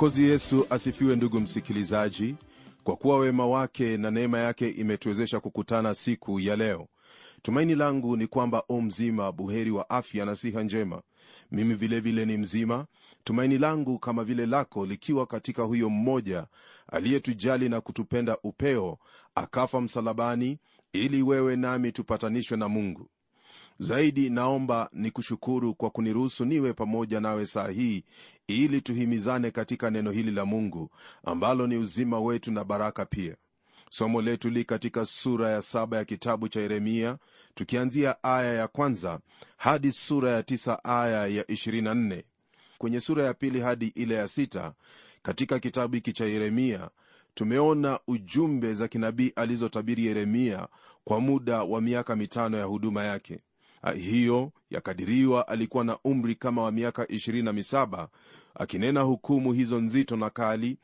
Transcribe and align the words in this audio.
Mwokozi 0.00 0.24
yesu 0.24 0.66
asifiwe 0.70 1.16
ndugu 1.16 1.40
msikilizaji. 1.40 2.34
Kwa 2.84 2.96
kuwa 2.96 3.18
wema 3.18 3.46
wake 3.46 3.96
na 3.96 4.10
neema 4.10 4.38
yake 4.38 4.68
imetuwezesha 4.68 5.40
kukutana 5.40 5.94
siku 5.94 6.40
ya 6.40 6.56
leo 6.56 6.88
tumaini 7.42 7.74
langu 7.74 8.16
ni 8.16 8.26
kwamba 8.26 8.62
o 8.68 8.80
mzima 8.80 9.32
buheri 9.32 9.70
wa 9.70 9.90
afya 9.90 10.24
na 10.24 10.36
siha 10.36 10.62
njema. 10.62 11.02
Mimi 11.50 11.74
vilevile 11.74 12.00
vile 12.24 12.24
ni 12.36 12.38
mzima. 12.42 12.86
Tumaini 13.24 13.58
langu 13.58 13.98
kama 13.98 14.24
vile 14.24 14.46
lako 14.46 14.86
likiwa 14.86 15.26
katika 15.26 15.62
huyo 15.62 15.90
mmoja 15.90 16.46
aliyetujali 16.92 17.68
na 17.68 17.80
kutupenda 17.80 18.38
upeo 18.42 18.98
akafa 19.34 19.80
msalabani 19.80 20.58
ili 20.92 21.22
wewe 21.22 21.56
nami 21.56 21.92
tupatanishwe 21.92 22.56
na 22.56 22.68
mungu 22.68 23.08
zaidi 23.80 24.30
naomba 24.30 24.88
ni 24.92 25.10
kushukuru 25.10 25.74
kwa 25.74 25.90
kuniruhusu 25.90 26.44
niwe 26.44 26.72
pamoja 26.72 27.20
nawe 27.20 27.46
saa 27.46 27.68
hii 27.68 28.04
ili 28.46 28.80
tuhimizane 28.80 29.50
katika 29.50 29.90
neno 29.90 30.10
hili 30.10 30.30
la 30.30 30.44
mungu 30.44 30.90
ambalo 31.24 31.66
ni 31.66 31.76
uzima 31.76 32.20
wetu 32.20 32.52
na 32.52 32.64
baraka 32.64 33.04
pia. 33.06 33.36
Somo 33.90 34.22
letu 34.22 34.50
li 34.50 34.64
katika 34.64 35.04
sura 35.04 35.50
ya 35.50 35.62
saba 35.62 35.96
ya 35.96 36.04
kitabu 36.04 36.48
cha 36.48 36.60
yeremia 36.60 37.18
tukianzia 37.54 38.22
aya 38.24 38.54
ya 38.54 38.68
kwanza 38.68 39.20
hadi 39.56 39.92
sura 39.92 40.30
ya 40.30 40.42
tisa 40.42 40.84
aya 40.84 41.26
ya 41.26 41.42
24 41.42 42.22
kwenye 42.78 43.00
sura 43.00 43.24
ya 43.24 43.34
pili 43.34 43.60
hadi 43.60 43.86
ile 43.86 44.14
ya 44.14 44.28
sita 44.28 44.72
katika 45.22 45.58
kitabu 45.58 45.94
hiki 45.94 46.12
cha 46.12 46.24
yeremia 46.24 46.90
tumeona 47.34 48.00
ujumbe 48.06 48.74
za 48.74 48.88
kinabii 48.88 49.32
alizotabiri 49.36 50.06
yeremia 50.06 50.68
kwa 51.04 51.20
muda 51.20 51.62
wa 51.62 51.80
miaka 51.80 52.16
mitano 52.16 52.58
ya 52.58 52.64
huduma 52.64 53.04
yake 53.04 53.40
hiyo 53.96 54.52
yakadiriwa 54.70 55.48
alikuwa 55.48 55.84
na 55.84 55.98
umri 56.04 56.34
kama 56.34 56.62
wa 56.62 56.72
miaka 56.72 57.04
27 57.04 58.08
akinena 58.54 59.00
hukumu 59.02 59.52
hizo 59.52 59.80
nzito 59.80 60.16
na 60.16 60.30
kali 60.30 60.78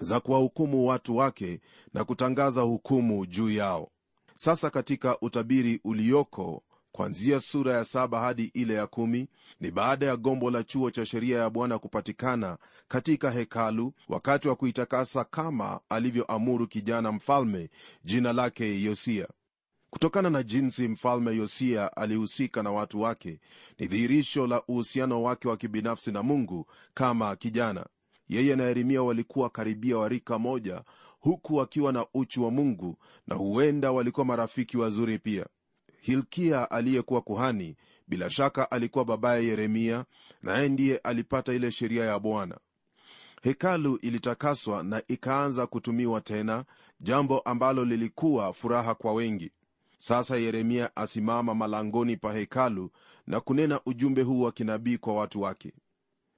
za 0.00 0.20
kuwahukumu 0.20 0.86
watu 0.86 1.16
wake 1.16 1.60
na 1.94 2.04
kutangaza 2.04 2.60
hukumu 2.60 3.26
juu 3.26 3.50
yao. 3.50 3.88
Sasa 4.36 4.70
katika 4.70 5.20
utabiri 5.20 5.80
ulioko 5.84 6.62
kwanzia 6.92 7.40
sura 7.40 7.72
ya 7.76 7.84
saba 7.84 8.20
hadi 8.20 8.44
ile 8.54 8.74
ya 8.74 8.86
kumi 8.86 9.28
ni 9.60 9.70
baada 9.70 10.06
ya 10.06 10.16
gombo 10.16 10.50
la 10.50 10.62
chuo 10.62 10.90
cha 10.90 11.06
sheria 11.06 11.38
ya 11.38 11.50
bwana 11.50 11.78
kupatikana 11.78 12.58
katika 12.88 13.30
hekalu 13.30 13.92
wakati 14.08 14.48
wa 14.48 14.56
kuitakasa 14.56 15.24
kama 15.24 15.80
alivyoamuru 15.88 16.66
kijana 16.66 17.12
mfalme 17.12 17.70
jina 18.04 18.32
lake 18.32 18.82
yosia 18.82 19.28
kutokana 19.92 20.30
na 20.30 20.42
jinsi 20.42 20.88
mfalme 20.88 21.36
yosia 21.36 21.96
alihusika 21.96 22.62
na 22.62 22.70
watu 22.70 23.00
wake 23.00 23.40
ni 23.78 23.86
dhihirisho 23.86 24.46
la 24.46 24.62
uhusiano 24.68 25.22
wake 25.22 25.48
wa 25.48 25.56
kibinafsi 25.56 26.12
na 26.12 26.22
mungu 26.22 26.66
kama 26.94 27.36
kijana. 27.36 27.86
Yeye 28.28 28.56
na 28.56 28.64
yeremia 28.64 29.02
walikuwa 29.02 29.50
karibia 29.50 29.98
warika 29.98 30.38
moja 30.38 30.82
huku 31.20 31.56
wakiwa 31.56 31.92
na 31.92 32.06
uchu 32.14 32.44
wa 32.44 32.50
mungu 32.50 32.96
na 33.26 33.34
huenda 33.36 33.92
walikuwa 33.92 34.26
marafiki 34.26 34.78
wazuri 34.78 35.18
pia. 35.18 35.46
Hilkia 36.00 36.70
aliyekuwa 36.70 37.20
kuhani 37.20 37.76
bila 38.08 38.30
shaka 38.30 38.70
alikuwa 38.70 39.04
babaye 39.04 39.46
yeremia 39.46 40.04
naye 40.42 40.68
ndiye 40.68 40.96
alipata 40.98 41.52
ile 41.54 41.70
sheria 41.70 42.04
ya 42.04 42.18
bwana. 42.18 42.58
Hekalu 43.42 43.96
ilitakaswa 43.96 44.82
na 44.82 45.02
ikaanza 45.08 45.66
kutumiwa 45.66 46.20
tena 46.20 46.64
jambo 47.00 47.38
ambalo 47.38 47.84
lilikuwa 47.84 48.52
furaha 48.52 48.94
kwa 48.94 49.12
wengi 49.12 49.52
sasa 50.04 50.36
yeremia 50.36 50.96
asimama 50.96 51.54
malangoni 51.54 52.16
pa 52.16 52.32
hekalu 52.32 52.90
na 53.26 53.40
kunena 53.40 53.80
ujumbe 53.86 54.22
huu 54.22 54.40
wa 54.42 54.52
kinabii 54.52 54.98
kwa 54.98 55.14
watu 55.14 55.40
wake. 55.42 55.72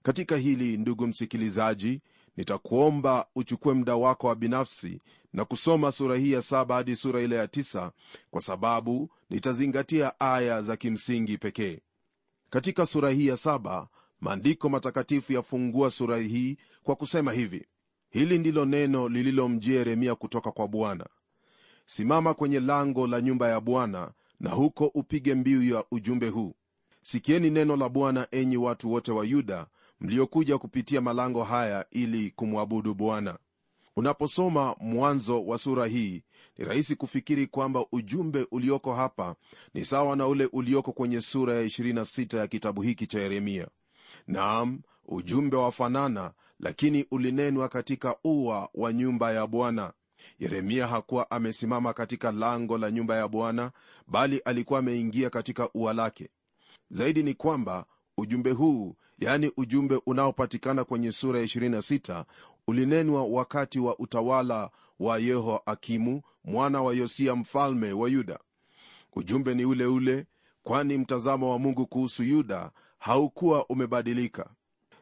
Katika 0.03 0.37
hili 0.37 0.77
ndugu 0.77 1.07
msikilizaji 1.07 2.01
nitakuomba 2.37 3.27
uchukue 3.37 3.75
muda 3.75 3.97
wako 3.97 4.27
wa 4.27 4.35
binafsi 4.35 5.01
na 5.33 5.45
kusoma 5.45 5.93
sura 5.93 6.17
hii 6.17 6.33
ya 6.33 6.43
saba 6.43 6.75
hadi 6.75 6.97
sura 6.97 7.21
ile 7.21 7.37
ya 7.37 7.49
tisa 7.49 7.93
kwa 8.31 8.41
sababu 8.41 9.11
nitazingatia 9.31 10.21
aya 10.21 10.63
za 10.63 10.77
kimsingi 10.77 11.39
pekee. 11.39 11.81
Katika 12.51 12.87
sura 12.87 13.11
hii 13.11 13.27
ya 13.27 13.37
saba 13.37 13.89
maandiko 14.21 14.69
matakatifu 14.69 15.33
yafungua 15.33 15.91
sura 15.91 16.17
hii 16.19 16.57
kwa 16.83 16.97
kusema 16.97 17.33
hivi 17.33 17.67
hili 18.11 18.39
ndilo 18.39 18.65
neno 18.65 19.09
lililomjia 19.09 19.79
yeremia 19.79 20.15
kutoka 20.15 20.51
kwa 20.53 20.69
bwana 20.69 21.07
simama 21.87 22.35
kwenye 22.35 22.61
lango 22.61 23.07
la 23.07 23.21
nyumba 23.21 23.49
ya 23.49 23.61
bwana 23.61 24.11
na 24.41 24.51
huko 24.51 24.87
upige 24.87 25.35
mbiu 25.35 25.63
ya 25.75 25.85
ujumbe 25.91 26.29
huu. 26.29 26.55
Sikieni 27.03 27.51
neno 27.51 27.77
la 27.77 27.89
bwana 27.89 28.29
enyi 28.31 28.57
watu 28.57 28.93
wote 28.93 29.13
wa 29.13 29.25
yuda 29.27 29.67
mliokuja 30.01 30.59
kupitia 30.59 31.01
malango 31.01 31.45
haya 31.45 31.87
ili 31.91 32.31
kumwabudu 32.31 32.95
bwana. 32.95 33.39
Unaposoma 33.97 34.77
mwanzo 34.81 35.45
wa 35.47 35.59
sura 35.59 35.87
hii 35.87 36.23
ni 36.59 36.65
rahisi 36.65 36.97
kufikiri 36.97 37.47
kwamba 37.47 37.87
ujumbe 37.93 38.47
ulioko 38.51 38.95
hapa 38.95 39.35
ni 39.75 39.85
sawa 39.85 40.17
na 40.17 40.27
ule 40.27 40.49
ulioko 40.53 40.93
kwenye 40.93 41.21
sura 41.21 41.55
ya 41.55 41.63
26 41.65 42.37
ya 42.39 42.47
kitabu 42.47 42.83
hiki 42.83 43.07
cha 43.07 43.21
yeremia. 43.21 43.69
Naam 44.27 44.81
ujumbe 45.07 45.57
wafanana 45.57 46.33
lakini 46.61 47.07
ulinenwa 47.11 47.69
katika 47.69 48.17
ua 48.25 48.69
wa 48.75 48.93
nyumba 48.93 49.33
ya 49.33 49.47
bwana 49.47 49.93
yeremia 50.39 50.87
hakuwa 50.87 51.31
amesimama 51.31 51.93
katika 51.93 52.33
lango 52.33 52.79
la 52.79 52.91
nyumba 52.91 53.17
ya 53.17 53.29
bwana 53.29 53.73
bali 54.07 54.39
alikuwa 54.39 54.79
ameingia 54.79 55.31
katika 55.31 55.69
ua 55.75 55.93
lake. 55.93 56.29
Zaidi 56.91 57.23
ni 57.23 57.35
kwamba 57.35 57.87
ujumbe 58.19 58.51
huu 58.51 58.97
yaani 59.19 59.53
ujumbe 59.57 60.01
unaopatikana 60.07 60.85
kwenye 60.85 61.13
sura 61.13 61.39
ya 61.41 61.45
26 61.47 62.25
ulinenwa 62.69 63.25
wakati 63.25 63.81
wa 63.81 63.99
utawala 63.99 64.71
wa 65.01 65.19
yehoakimu 65.19 66.23
mwana 66.45 66.83
wa 66.83 66.95
yosia 66.95 67.37
mfalme 67.37 67.93
wa 67.93 68.09
yuda. 68.09 68.39
Ujumbe 69.13 69.55
ni 69.55 69.65
ule 69.65 69.87
ule 69.87 70.27
kwani 70.63 70.99
mtazamo 70.99 71.51
wa 71.51 71.59
mungu 71.59 71.87
kuhusu 71.87 72.23
yuda 72.25 72.71
haukuwa 72.99 73.67
umebadilika. 73.67 74.51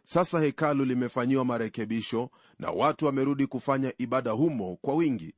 Sasa 0.05 0.41
hekalu 0.41 0.85
limefanyiwa 0.85 1.45
marekebisho 1.45 2.31
na 2.63 2.71
watu 2.71 3.07
wamerudi 3.07 3.47
kufanya 3.47 3.93
ibada 3.99 4.31
humo 4.31 4.79
kwa 4.83 4.95
wingi. 4.95 5.35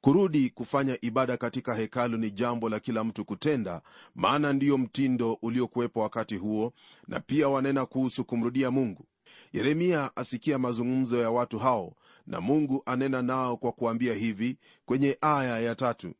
Kurudi 0.00 0.50
kufanya 0.50 0.98
ibada 1.00 1.36
katika 1.36 1.74
hekalu 1.74 2.16
ni 2.18 2.30
jambo 2.30 2.68
la 2.68 2.80
kila 2.80 3.04
mtu 3.04 3.24
kutenda 3.24 3.82
maana 4.14 4.52
ndiyo 4.52 4.78
mtindo 4.78 5.38
uliokuwepo 5.42 6.00
wakati 6.00 6.36
huo 6.36 6.72
na 7.08 7.20
pia 7.20 7.48
wanena 7.48 7.86
kuhusu 7.86 8.24
kumrudia 8.24 8.70
mungu. 8.70 9.06
Yeremia 9.52 10.10
asikia 10.16 10.58
mazungumzo 10.58 11.18
ya 11.20 11.30
watu 11.30 11.58
hao 11.58 11.94
na 12.26 12.40
mungu 12.40 12.82
anena 12.86 13.22
nao 13.22 13.56
kwa 13.56 13.72
kuambia 13.72 14.14
hivi 14.14 14.58
kwenye 14.86 15.18
aya 15.20 15.58
ya 15.60 15.74
tatu. 15.74 16.14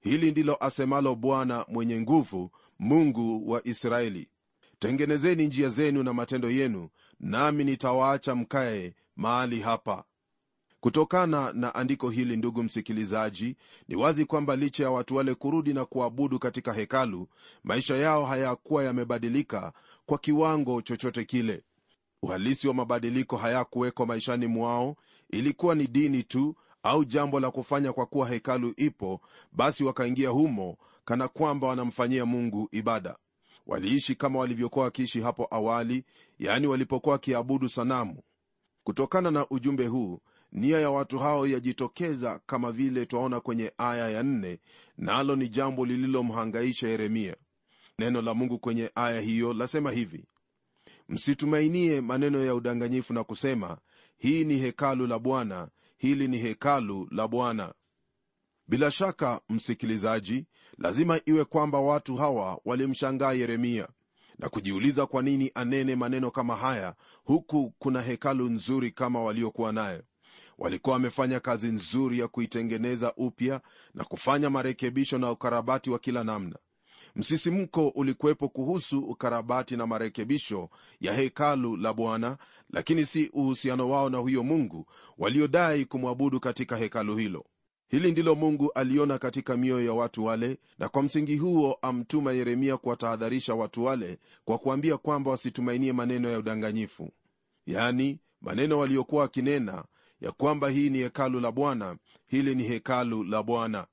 Hili 0.00 0.30
ndilo 0.30 0.56
asemalo 0.64 1.14
bwana 1.14 1.64
mwenye 1.68 2.00
nguvu 2.00 2.50
mungu 2.78 3.50
wa 3.50 3.66
israeli. 3.66 4.28
Tengenezeni 4.78 5.46
njia 5.46 5.68
zenu 5.68 6.02
na 6.02 6.12
matendo 6.12 6.50
yenu 6.50 6.88
nami 7.20 7.64
nitawaacha 7.64 8.34
mkae 8.34 8.94
mahali 9.16 9.60
hapa. 9.60 10.04
Kutokana 10.80 11.52
na 11.52 11.74
andiko 11.74 12.10
hili 12.10 12.36
ndugu 12.36 12.62
msikilizaji 12.62 13.56
ni 13.88 13.96
wazi 13.96 14.24
kwamba 14.24 14.56
licha 14.56 14.84
ya 14.84 14.90
watu 14.90 15.16
wale 15.16 15.34
kurudi 15.34 15.74
na 15.74 15.84
kuabudu 15.84 16.38
katika 16.38 16.72
hekalu 16.72 17.28
maisha 17.64 17.96
yao 17.96 18.24
hayakuwa 18.26 18.84
yamebadilika 18.84 19.72
kwa 20.06 20.18
kiwango 20.18 20.82
chochote 20.82 21.24
kile. 21.24 21.64
Uhalisi 22.22 22.68
wa 22.68 22.74
mabadiliko 22.74 23.36
hayakuwekwa 23.36 24.06
maishani 24.06 24.46
mwao 24.46 24.96
ilikuwa 25.30 25.74
ni 25.74 25.86
dini 25.86 26.22
tu 26.22 26.56
au 26.82 27.04
jambo 27.04 27.40
la 27.40 27.50
kufanya 27.50 27.92
kwa 27.92 28.06
kuwa 28.06 28.28
hekalu 28.28 28.74
ipo 28.76 29.20
basi 29.52 29.84
wakaingia 29.84 30.28
humo 30.28 30.76
kana 31.04 31.28
kwamba 31.28 31.66
wanamfanyia 31.66 32.26
mungu 32.26 32.68
ibada. 32.72 33.16
Waliishi 33.66 34.14
kama 34.14 34.38
walivyokuwa 34.38 34.84
wakiishi 34.84 35.20
hapo 35.20 35.48
awali 35.50 36.04
yaani 36.38 36.66
walipokuwa 36.66 37.12
wakiabudu 37.12 37.68
sanamu 37.68 38.22
kutokana 38.84 39.30
na 39.30 39.46
ujumbe 39.50 39.86
huu 39.86 40.20
nia 40.52 40.80
ya 40.80 40.90
watu 40.90 41.18
hao 41.18 41.46
yajitokeza 41.46 42.40
kama 42.46 42.72
vile 42.72 43.06
twaona 43.06 43.40
kwenye 43.40 43.72
aya 43.78 44.10
ya 44.10 44.22
nne 44.22 44.60
nalo 44.98 45.36
ni 45.36 45.48
jambo 45.48 45.86
lililomhangaisha 45.86 46.88
yeremia. 46.88 47.36
Neno 47.98 48.22
la 48.22 48.34
mungu 48.34 48.58
kwenye 48.58 48.90
aya 48.94 49.20
hiyo 49.20 49.52
lasema 49.52 49.90
hivi 49.92 50.24
msitumainie 51.08 52.00
maneno 52.00 52.44
ya 52.44 52.54
udanganyifu 52.54 53.12
na 53.14 53.24
kusema 53.24 53.78
hii 54.16 54.44
ni 54.44 54.56
hekalu 54.58 55.06
la 55.06 55.18
bwana 55.18 55.68
hili 55.96 56.28
ni 56.28 56.38
hekalu 56.38 57.08
la 57.10 57.28
bwana. 57.28 57.74
Bila 58.68 58.90
shaka 58.90 59.40
msikilizaji 59.48 60.46
lazima 60.78 61.20
iwe 61.26 61.44
kwamba 61.44 61.80
watu 61.80 62.16
hawa 62.16 62.60
walimshangaa 62.64 63.32
yeremia 63.32 63.88
na 64.38 64.48
kujiuliza 64.48 65.06
kwa 65.06 65.22
nini 65.22 65.50
anene 65.54 65.96
maneno 65.96 66.30
kama 66.30 66.56
haya 66.56 66.94
huku 67.24 67.72
kuna 67.78 68.00
hekalu 68.02 68.48
nzuri 68.50 68.90
kama 68.90 69.22
waliokuwa 69.22 69.72
nayo. 69.72 70.02
Walikuwa 70.58 70.92
wamefanya 70.92 71.40
kazi 71.40 71.66
nzuri 71.68 72.18
ya 72.18 72.28
kuitengeneza 72.28 73.14
upya 73.16 73.60
na 73.94 74.04
kufanya 74.04 74.50
marekebisho 74.50 75.18
na 75.18 75.30
ukarabati 75.30 75.90
wa 75.90 75.98
kila 75.98 76.24
namna. 76.24 76.56
Msisimko 77.16 77.88
ulikuwepo 77.88 78.48
kuhusu 78.48 78.98
ukarabati 78.98 79.76
na 79.76 79.86
marekebisho 79.86 80.70
ya 81.00 81.12
hekalu 81.14 81.76
la 81.76 81.92
bwana 81.92 82.38
lakini 82.70 83.04
si 83.04 83.30
uhusiano 83.32 83.88
wao 83.90 84.10
na 84.10 84.18
huyo 84.18 84.42
mungu 84.42 84.86
waliodai 85.18 85.84
kumwabudu 85.84 86.40
katika 86.40 86.76
hekalu 86.76 87.16
hilo 87.16 87.46
hili 87.88 88.12
ndilo 88.12 88.34
mungu 88.34 88.72
aliona 88.72 89.18
katika 89.18 89.56
mioyo 89.56 89.86
ya 89.86 89.92
watu 89.92 90.24
wale 90.24 90.58
na 90.78 90.88
kwa 90.88 91.02
msingi 91.02 91.36
huo 91.36 91.78
amtuma 91.82 92.32
yeremia 92.32 92.76
kuwatahadharisha 92.76 93.54
watu 93.54 93.84
wale 93.84 94.18
kwa 94.44 94.58
kuambia 94.58 94.96
kwamba 94.96 95.30
wasitumainie 95.30 95.92
maneno 95.92 96.30
ya 96.30 96.38
udanganyifu. 96.38 97.10
Yani 97.66 98.18
maneno 98.40 98.78
waliokuwa 98.78 99.22
wakinena 99.22 99.84
ya 100.20 100.32
kwamba 100.32 100.68
hii 100.70 100.90
ni 100.90 100.98
hekalu 100.98 101.40
la 101.40 101.52
bwana 101.52 101.96
hili 102.26 102.54
ni 102.54 102.62
hekalu 102.62 103.24
la 103.24 103.42
bwana. 103.42 103.86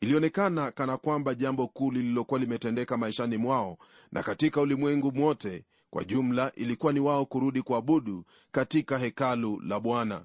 Ilionekana 0.00 0.70
kana 0.70 0.96
kwamba 0.96 1.34
jambo 1.34 1.68
kuu 1.68 1.90
lililokuwa 1.90 2.40
limetendeka 2.40 2.96
maishani 2.96 3.36
mwao 3.36 3.78
na 4.12 4.22
katika 4.22 4.60
ulimwengu 4.60 5.12
mwote 5.12 5.64
kwa 5.90 6.04
jumla 6.04 6.52
ilikuwa 6.54 6.92
ni 6.92 7.00
wao 7.00 7.26
kurudi 7.26 7.62
kuabudu 7.62 8.24
katika 8.52 8.98
hekalu 8.98 9.60
la 9.60 9.80
bwana 9.80 10.24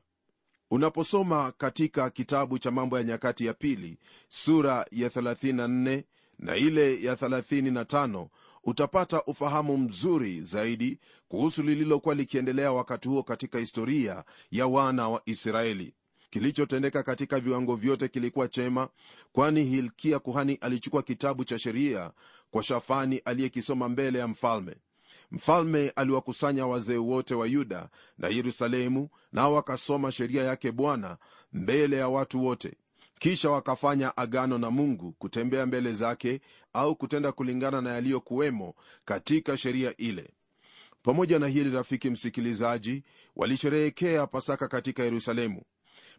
unaposoma 0.71 1.51
katika 1.51 2.09
kitabu 2.09 2.59
cha 2.59 2.71
mambo 2.71 2.97
ya 2.97 3.03
nyakati 3.03 3.45
ya 3.45 3.53
pili 3.53 3.97
sura 4.27 4.85
ya 4.91 5.09
34 5.09 6.03
na 6.39 6.55
ile 6.55 7.03
ya 7.03 7.15
35 7.15 8.27
utapata 8.63 9.23
ufahamu 9.23 9.77
mzuri 9.77 10.41
zaidi 10.41 10.99
kuhusu 11.27 11.63
lililokuwa 11.63 12.15
likiendelea 12.15 12.71
wakati 12.71 13.07
huo 13.07 13.23
katika 13.23 13.59
historia 13.59 14.23
ya 14.51 14.67
wana 14.67 15.09
wa 15.09 15.21
israeli. 15.25 15.93
Kilichotendeka 16.29 17.03
katika 17.03 17.39
viwango 17.39 17.75
vyote 17.75 18.07
kilikuwa 18.07 18.47
chema 18.47 18.89
kwani 19.31 19.63
hilkia 19.63 20.19
kuhani 20.19 20.55
alichukua 20.55 21.03
kitabu 21.03 21.43
cha 21.45 21.59
sheria 21.59 22.11
kwa 22.51 22.63
shafani 22.63 23.17
aliyekisoma 23.17 23.89
mbele 23.89 24.19
ya 24.19 24.27
mfalme 24.27 24.75
mfalme 25.31 25.89
aliwakusanya 25.89 26.67
wazee 26.67 26.97
wote 26.97 27.35
wa 27.35 27.47
yuda 27.47 27.89
na 28.17 28.27
yerusalemu 28.27 29.09
nao 29.31 29.53
wakasoma 29.53 30.11
sheria 30.11 30.43
yake 30.43 30.71
bwana 30.71 31.17
mbele 31.53 31.97
ya 31.97 32.07
watu 32.09 32.45
wote. 32.45 32.73
Kisha 33.19 33.49
wakafanya 33.49 34.17
agano 34.17 34.57
na 34.57 34.71
mungu 34.71 35.11
kutembea 35.11 35.65
mbele 35.65 35.93
zake 35.93 36.41
au 36.73 36.95
kutenda 36.95 37.31
kulingana 37.31 37.81
na 37.81 37.89
yaliyokuwemo 37.91 38.75
katika 39.05 39.57
sheria 39.57 39.97
ile. 39.97 40.33
Pamoja 41.03 41.39
na 41.39 41.47
hili 41.47 41.69
rafiki 41.69 42.09
msikilizaji 42.09 43.03
walisherehekea 43.35 44.27
pasaka 44.27 44.67
katika 44.67 45.03
yerusalemu. 45.03 45.61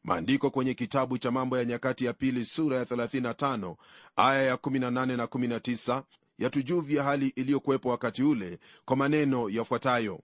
Maandiko 0.05 0.51
kwenye 0.51 0.75
kitabu 0.75 1.19
cha 1.19 1.31
mambo 1.31 1.59
ya 1.59 1.65
nyakati 1.65 2.05
ya 2.05 2.13
pili 2.13 2.45
sura 2.45 2.77
ya 2.79 2.85
35 2.85 3.77
aya 4.17 4.43
ya 4.43 4.55
18 4.55 5.17
na 5.17 5.25
19 5.27 6.03
yatujuvya 6.41 7.03
hali 7.05 7.29
iliyokuwepo 7.29 7.89
wakati 7.89 8.23
ule 8.23 8.59
kwa 8.85 8.97
maneno 8.97 9.51
yafuatayo. 9.51 10.21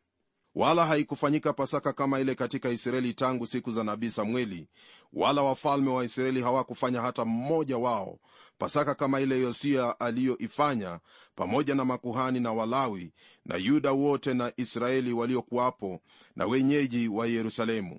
Wala 0.55 0.87
haikufanyika 0.87 1.53
pasaka 1.53 1.93
kama 1.93 2.21
ile 2.21 2.35
katika 2.35 2.71
israeli 2.71 3.15
tangu 3.15 3.47
siku 3.47 3.73
za 3.73 3.85
nabii 3.85 4.11
samueli 4.11 4.69
wala 5.13 5.43
wafalme 5.43 5.91
wa 5.91 6.05
israeli 6.05 6.43
hawakufanya 6.43 7.01
hata 7.01 7.25
mmoja 7.25 7.79
wao. 7.79 8.19
Pasaka 8.59 8.95
kama 8.95 9.21
ile 9.21 9.41
yosia 9.41 10.01
aliyoifanya 10.01 11.01
pamoja 11.35 11.75
na 11.75 11.85
makuhani 11.85 12.41
na 12.41 12.53
walawi 12.53 13.13
na 13.45 13.57
yuda 13.57 13.93
wote 13.93 14.35
na 14.35 14.53
israeli 14.57 15.13
waliokuwapo 15.13 16.01
na 16.37 16.47
wenyeji 16.47 17.09
wa 17.09 17.27
yerusalemu. 17.27 17.99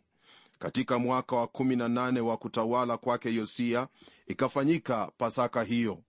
Katika 0.59 0.99
mwaka 0.99 1.35
wa 1.35 1.45
18 1.47 2.19
wa 2.19 2.37
kutawala 2.37 2.97
kwake 2.97 3.33
yosia 3.35 3.87
ikafanyika 4.27 5.11
pasaka 5.17 5.63
hiyo 5.63 6.03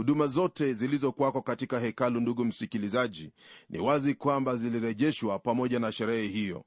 huduma 0.00 0.26
zote 0.26 0.72
zilizokwako 0.72 1.42
katika 1.42 1.78
hekalu 1.80 2.20
ndugu 2.20 2.44
msikilizaji 2.44 3.32
ni 3.70 3.78
wazi 3.78 4.14
kwamba 4.14 4.56
zilirejeshwa 4.56 5.38
pamoja 5.38 5.78
na 5.78 5.92
sherehe 5.92 6.28
hiyo. 6.28 6.64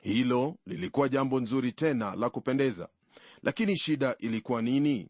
Hilo 0.00 0.56
lilikuwa 0.66 1.08
jambo 1.08 1.40
nzuri 1.40 1.72
tena 1.72 2.14
la 2.14 2.30
kupendeza. 2.30 2.88
Lakini 3.42 3.76
shida 3.76 4.16
ilikuwa 4.18 4.62
nini? 4.62 5.08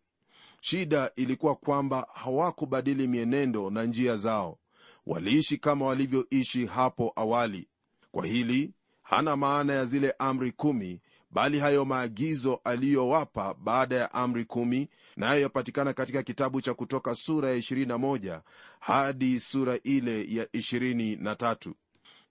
Shida 0.60 1.10
ilikuwa 1.16 1.54
kwamba 1.54 2.06
hawakubadili 2.14 3.08
mienendo 3.08 3.70
na 3.70 3.84
njia 3.84 4.16
zao. 4.16 4.58
Waliishi 5.06 5.58
kama 5.58 5.86
walivyoishi 5.86 6.66
hapo 6.66 7.12
awali. 7.16 7.68
Kwa 8.12 8.26
hili 8.26 8.72
hana 9.02 9.36
maana 9.36 9.72
ya 9.72 9.84
zile 9.84 10.14
amri 10.18 10.52
kumi 10.52 11.00
bali 11.34 11.58
hayo 11.58 11.84
maagizo 11.84 12.60
aliyowapa 12.64 13.54
baada 13.54 13.96
ya 13.96 14.12
amri 14.14 14.44
kumi 14.44 14.88
nayo 15.16 15.40
yapatikana 15.40 15.92
katika 15.92 16.22
kitabu 16.22 16.60
cha 16.60 16.74
kutoka 16.74 17.14
sura 17.14 17.50
ya 17.50 17.56
21 17.56 18.40
hadi 18.80 19.40
sura 19.40 19.78
ile 19.82 20.34
ya 20.34 20.44
23 20.44 21.72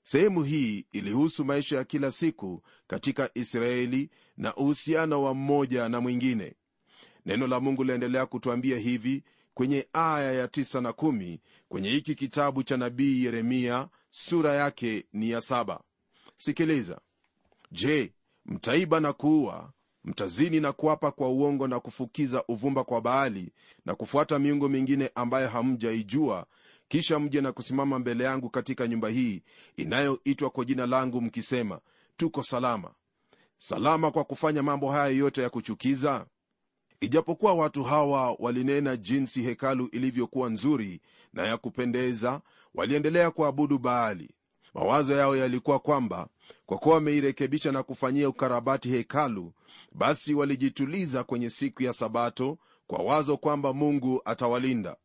sehemu 0.03 0.43
hii 0.43 0.85
ilihusu 0.91 1.45
maisha 1.45 1.77
ya 1.77 1.83
kila 1.83 2.11
siku 2.11 2.63
katika 2.87 3.29
israeli 3.33 4.09
na 4.37 4.55
uhusiano 4.55 5.23
wa 5.23 5.33
mmoja 5.33 5.89
na 5.89 6.01
mwingine. 6.01 6.55
Neno 7.25 7.47
la 7.47 7.59
mungu 7.59 7.83
liendelea 7.83 8.25
kutwambia 8.25 8.77
hivi 8.77 9.23
kwenye 9.53 9.87
aya 9.93 10.31
ya 10.33 10.45
9 10.45 10.81
na 10.81 10.89
1 10.89 11.37
kwenye 11.69 11.89
hiki 11.89 12.15
kitabu 12.15 12.63
cha 12.63 12.77
nabii 12.77 13.23
yeremia 13.25 13.87
sura 14.09 14.53
yake 14.53 15.05
ni 15.13 15.29
ya 15.29 15.41
saba. 15.41 15.81
Sikiliza. 16.37 17.01
Je 17.71 18.13
mtaiba 18.45 18.99
na 18.99 19.13
kuua 19.13 19.71
mtazini 20.05 20.59
na 20.59 20.71
kuapa 20.71 21.11
kwa 21.11 21.29
uongo 21.29 21.67
na 21.67 21.79
kufukiza 21.79 22.43
uvumba 22.47 22.83
kwa 22.83 23.01
baali 23.01 23.51
na 23.85 23.95
kufuata 23.95 24.39
miungu 24.39 24.69
mingine 24.69 25.11
ambayo 25.15 25.49
hamjaijua 25.49 26.45
kisha 26.87 27.19
mje 27.19 27.41
na 27.41 27.51
kusimama 27.51 27.99
mbele 27.99 28.23
yangu 28.23 28.49
katika 28.49 28.87
nyumba 28.87 29.09
hii 29.09 29.43
inayoitwa 29.77 30.49
kwa 30.49 30.65
jina 30.65 30.85
langu 30.85 31.21
mkisema 31.21 31.79
tuko 32.17 32.43
salama. 32.43 32.91
Salama 33.57 34.11
kwa 34.11 34.23
kufanya 34.23 34.63
mambo 34.63 34.91
haya 34.91 35.07
yote 35.07 35.41
ya 35.41 35.49
kuchukiza? 35.49 36.25
Ijapokuwa 36.99 37.53
watu 37.53 37.83
hawa 37.83 38.35
walinena 38.39 38.97
jinsi 38.97 39.41
hekalu 39.41 39.87
ilivyokuwa 39.87 40.49
nzuri 40.49 41.01
na 41.33 41.47
ya 41.47 41.57
kupendeza 41.57 42.41
waliendelea 42.75 43.31
kuabudu 43.31 43.79
baali. 43.79 44.29
Mawazo 44.73 45.13
yao 45.15 45.35
yalikuwa 45.35 45.79
kwamba 45.79 46.27
kwa 46.65 46.77
kuwa 46.77 46.95
wameirekebisha 46.95 47.71
na 47.71 47.83
kufanyia 47.83 48.29
ukarabati 48.29 48.89
hekalu 48.89 49.53
basi 49.91 50.33
walijituliza 50.33 51.23
kwenye 51.23 51.49
siku 51.49 51.83
ya 51.83 51.93
sabato 51.93 52.57
kwa 52.87 52.99
wazo 53.03 53.37
kwamba 53.37 53.73
mungu 53.73 54.21
atawalinda. 54.25 54.95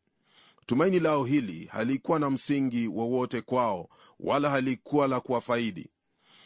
Tumaini 0.65 0.99
lao 0.99 1.23
hili 1.23 1.65
halikuwa 1.65 2.19
na 2.19 2.29
msingi 2.29 2.87
wowote 2.87 3.41
kwao 3.41 3.89
wala 4.19 4.49
halikuwa 4.49 5.07
la 5.07 5.19
kuwafaidi. 5.19 5.89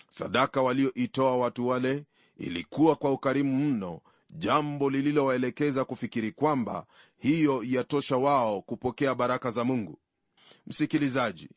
Sadaka 0.10 0.62
walioitoa 0.62 1.38
watu 1.38 1.68
wale 1.68 2.06
ilikuwa 2.38 2.96
kwa 2.96 3.12
ukarimu 3.12 3.58
mno 3.58 4.02
jambo 4.30 4.90
lililowaelekeza 4.90 5.86
kufikiri 5.86 6.32
kwamba 6.32 6.86
hiyo 7.18 7.64
yatosha 7.66 8.18
wao 8.18 8.62
kupokea 8.62 9.16
baraka 9.16 9.52
za 9.52 9.64
mungu. 9.64 10.00
Msikilizaji 10.68 11.50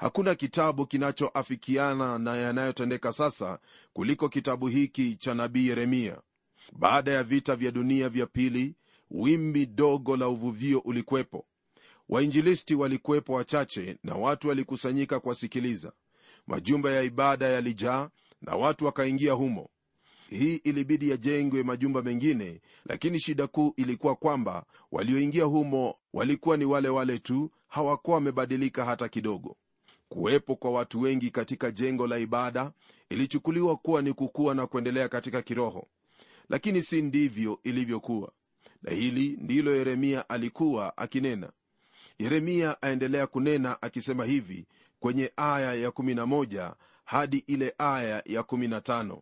hakuna 0.00 0.34
kitabu 0.34 0.86
kinachoafikiana 0.86 2.18
na 2.18 2.36
yanayotendeka 2.36 3.12
sasa 3.12 3.58
kuliko 3.92 4.28
kitabu 4.28 4.66
hiki 4.68 5.16
cha 5.16 5.34
nabii 5.34 5.66
yeremia. 5.68 6.20
Baada 6.72 7.12
ya 7.12 7.22
vita 7.24 7.56
vya 7.56 7.70
dunia 7.70 8.08
vya 8.08 8.26
pili 8.26 8.74
wimbi 9.10 9.66
dogo 9.66 10.16
la 10.16 10.28
uvuvio 10.28 10.78
ulikwepo. 10.78 11.46
Wainjilisti 12.08 12.74
walikuwepo 12.74 13.32
wachache 13.32 13.98
na 14.04 14.14
watu 14.14 14.48
walikusanyika 14.48 15.20
kuwasikiliza. 15.20 15.92
Majumba 16.46 16.90
ya 16.90 17.02
ibada 17.02 17.48
yalijaa 17.48 18.10
na 18.42 18.56
watu 18.56 18.84
wakaingia 18.84 19.32
humo. 19.32 19.68
Hii 20.30 20.54
ilibidi 20.56 21.10
yajengwe 21.10 21.62
majumba 21.62 22.02
mengine 22.02 22.60
lakini 22.86 23.20
shida 23.20 23.46
kuu 23.46 23.72
ilikuwa 23.76 24.16
kwamba 24.16 24.64
walioingia 24.92 25.44
humo 25.44 25.94
walikuwa 26.12 26.56
ni 26.56 26.64
wale 26.64 26.88
wale 26.88 27.18
tu 27.18 27.50
hawakuwa 27.68 28.14
wamebadilika 28.14 28.84
hata 28.84 29.08
kidogo 29.08 29.56
kuwepo 30.10 30.56
kwa 30.56 30.70
watu 30.70 31.00
wengi 31.00 31.30
katika 31.30 31.70
jengo 31.70 32.06
la 32.06 32.18
ibada 32.18 32.72
ilichukuliwa 33.10 33.76
kuwa 33.76 34.02
ni 34.02 34.12
kukua 34.12 34.54
na 34.54 34.66
kuendelea 34.66 35.08
katika 35.08 35.42
kiroho. 35.42 35.88
Lakini 36.48 36.82
si 36.82 37.02
ndivyo 37.02 37.60
ilivyokuwa. 37.64 38.32
Na 38.82 38.90
hili 38.92 39.36
ndilo 39.40 39.76
yeremia 39.76 40.28
alikuwa 40.28 40.96
akinena. 40.96 41.50
Yeremia 42.18 42.82
aendelea 42.82 43.26
kunena 43.26 43.82
akisema 43.82 44.24
hivi 44.24 44.66
kwenye 45.00 45.32
aya 45.36 45.88
ya11 45.88 46.74
hadi 47.04 47.38
ile 47.46 47.74
aya 47.78 48.20
ya15 48.20 49.18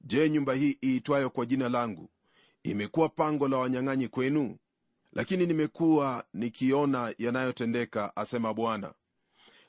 je 0.00 0.30
nyumba 0.30 0.54
hii 0.54 0.78
iitwayo 0.84 1.30
kwa 1.30 1.46
jina 1.46 1.68
langu 1.68 2.10
imekuwa 2.62 3.08
pango 3.08 3.48
la 3.48 3.56
wanyang'anyi 3.56 4.08
kwenu? 4.08 4.56
Lakini 5.12 5.46
nimekuwa 5.46 6.24
nikiona 6.34 7.14
yanayotendeka 7.18 8.16
asema 8.16 8.54
bwana 8.54 8.94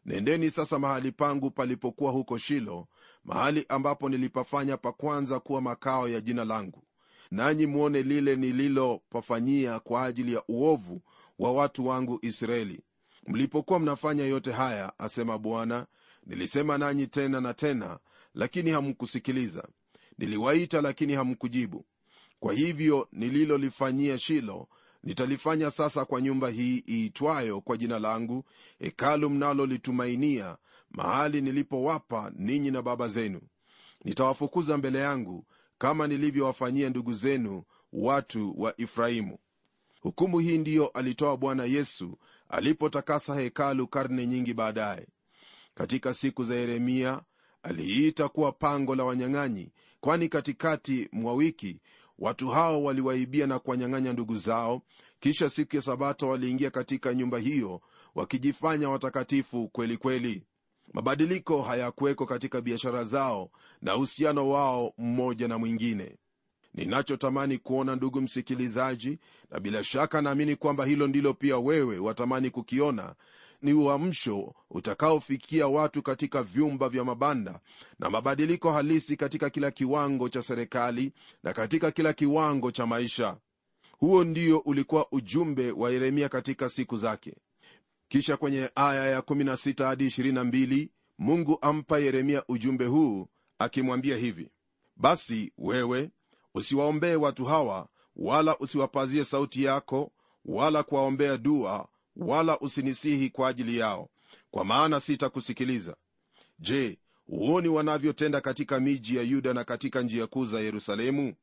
nendeni 0.06 0.52
sasa 0.52 0.80
mahali 0.80 1.12
pangu 1.12 1.52
palipokuwa 1.52 2.12
huko 2.12 2.38
shilo 2.38 2.88
mahali 3.24 3.66
ambapo 3.70 4.10
nilipafanya 4.10 4.78
pa 4.78 4.92
kwanza 4.92 5.40
kuwa 5.40 5.62
makao 5.62 6.10
ya 6.10 6.22
jina 6.22 6.46
langu. 6.46 6.84
Nanyi 7.32 7.66
mwone 7.66 8.02
lile 8.04 8.36
nililopafanyia 8.36 9.80
kwa 9.80 10.04
ajili 10.06 10.34
ya 10.34 10.44
uovu 10.48 11.02
wa 11.40 11.54
watu 11.54 11.88
wangu 11.88 12.20
israeli. 12.22 12.82
Mlipokuwa 13.28 13.80
mnafanya 13.80 14.24
yote 14.26 14.52
haya 14.52 14.94
asema 15.00 15.38
bwana 15.38 15.88
nilisema 16.26 16.78
nanyi 16.78 17.08
tena 17.08 17.42
na 17.42 17.54
tena 17.54 18.00
lakini 18.34 18.72
hamkusikiliza. 18.72 19.68
Niliwaita 20.18 20.82
lakini 20.82 21.14
hamkujibu. 21.14 21.86
Kwa 22.40 22.54
hivyo 22.54 23.08
nililolifanyia 23.12 24.18
shilo 24.18 24.68
nitalifanya 25.06 25.72
sasa 25.72 26.06
kwa 26.06 26.22
nyumba 26.22 26.50
hii 26.50 26.84
iitwayo 26.90 27.62
kwa 27.62 27.78
jina 27.78 28.00
langu 28.00 28.44
hekalu 28.80 29.30
mnalolitumainia 29.30 30.58
mahali 30.92 31.42
nilipowapa 31.42 32.32
ninyi 32.36 32.72
na 32.72 32.82
baba 32.82 33.08
zenu. 33.08 33.42
Nitawafukuza 34.04 34.78
mbele 34.78 35.00
yangu 35.00 35.46
kama 35.78 36.08
nilivyowafanyia 36.08 36.90
ndugu 36.90 37.14
zenu 37.14 37.64
watu 37.94 38.62
wa 38.62 38.82
efraimu. 38.82 39.38
Hukumu 40.02 40.40
hii 40.40 40.58
ndiyo 40.58 40.88
alitoa 40.88 41.38
bwana 41.38 41.66
yesu 41.66 42.18
alipotakasa 42.50 43.36
hekalu 43.36 43.88
karne 43.88 44.28
nyingi 44.28 44.54
baadaye. 44.54 45.08
Katika 45.76 46.14
siku 46.14 46.44
za 46.44 46.56
yeremia 46.56 47.22
aliiita 47.64 48.30
kuwa 48.30 48.52
pango 48.52 48.96
la 48.96 49.04
wanyang'anyi 49.04 49.72
kwani 50.00 50.30
katikati 50.30 51.10
mwa 51.12 51.34
wiki 51.34 51.80
watu 52.20 52.50
hao 52.50 52.84
waliwaibia 52.84 53.48
na 53.48 53.60
kuwanyang'anya 53.60 54.14
ndugu 54.14 54.38
zao. 54.38 54.82
Kisha 55.20 55.50
siku 55.50 55.76
ya 55.76 55.82
sabato 55.82 56.30
waliingia 56.30 56.72
katika 56.72 57.14
nyumba 57.14 57.40
hiyo 57.40 57.82
wakijifanya 58.16 58.90
watakatifu 58.90 59.68
kweli 59.68 59.98
kweli. 59.98 60.44
Mabadiliko 60.94 61.62
hayakuweko 61.62 62.26
katika 62.26 62.62
biashara 62.62 63.04
zao 63.04 63.50
na 63.82 63.96
uhusiano 63.96 64.50
wao 64.50 64.94
mmoja 64.98 65.48
na 65.48 65.58
mwingine. 65.58 66.18
Ninachotamani 66.74 67.58
kuona 67.58 67.96
ndugu 67.96 68.22
msikilizaji 68.22 69.20
na 69.52 69.60
bila 69.60 69.84
shaka 69.84 70.22
naamini 70.22 70.56
kwamba 70.56 70.86
hilo 70.86 71.08
ndilo 71.08 71.34
pia 71.34 71.58
wewe 71.58 72.00
watamani 72.00 72.50
kukiona 72.50 73.16
ni 73.66 73.74
uamsho 73.74 74.54
utakaofikia 74.70 75.68
watu 75.68 76.02
katika 76.02 76.44
vyumba 76.44 76.90
vya 76.90 77.04
mabanda 77.04 77.60
na 78.00 78.10
mabadiliko 78.10 78.72
halisi 78.72 79.18
katika 79.18 79.50
kila 79.50 79.72
kiwango 79.72 80.30
cha 80.30 80.42
serikali 80.42 81.14
na 81.44 81.54
katika 81.54 81.92
kila 81.92 82.14
kiwango 82.14 82.72
cha 82.72 82.86
maisha. 82.86 83.38
Huo 83.92 84.24
ndio 84.24 84.58
ulikuwa 84.60 85.08
ujumbe 85.12 85.72
wa 85.72 85.92
yeremia 85.92 86.30
katika 86.30 86.70
siku 86.70 86.98
zake. 86.98 87.36
Kisha 88.08 88.38
kwenye 88.38 88.70
aya 88.76 89.06
ya 89.08 89.20
16 89.20 89.86
hadi 89.86 90.08
22 90.08 90.90
mungu 91.18 91.58
ampa 91.62 92.00
yeremia 92.00 92.44
ujumbe 92.48 92.86
huu 92.86 93.28
akimwambia 93.60 94.18
hivi 94.18 94.50
basi 94.96 95.54
wewe 95.58 96.10
usiwaombee 96.56 97.16
watu 97.16 97.46
hawa 97.46 97.88
wala 98.16 98.58
usiwapazie 98.58 99.26
sauti 99.26 99.64
yako 99.64 100.12
wala 100.46 100.84
kuwaombea 100.84 101.38
dua 101.38 101.88
wala 102.16 102.60
usinisihi 102.60 103.30
kwa 103.30 103.48
ajili 103.50 103.78
yao 103.78 104.10
kwa 104.52 104.66
maana 104.66 105.00
sitakusikiliza. 105.00 105.96
Je 106.60 106.98
huoni 107.28 107.68
wanavyotenda 107.68 108.42
katika 108.42 108.80
miji 108.80 109.16
ya 109.16 109.24
yuda 109.24 109.54
na 109.54 109.64
katika 109.64 110.02
njia 110.02 110.28
kuu 110.28 110.46
za 110.46 110.60
yerusalemu? 110.60 111.34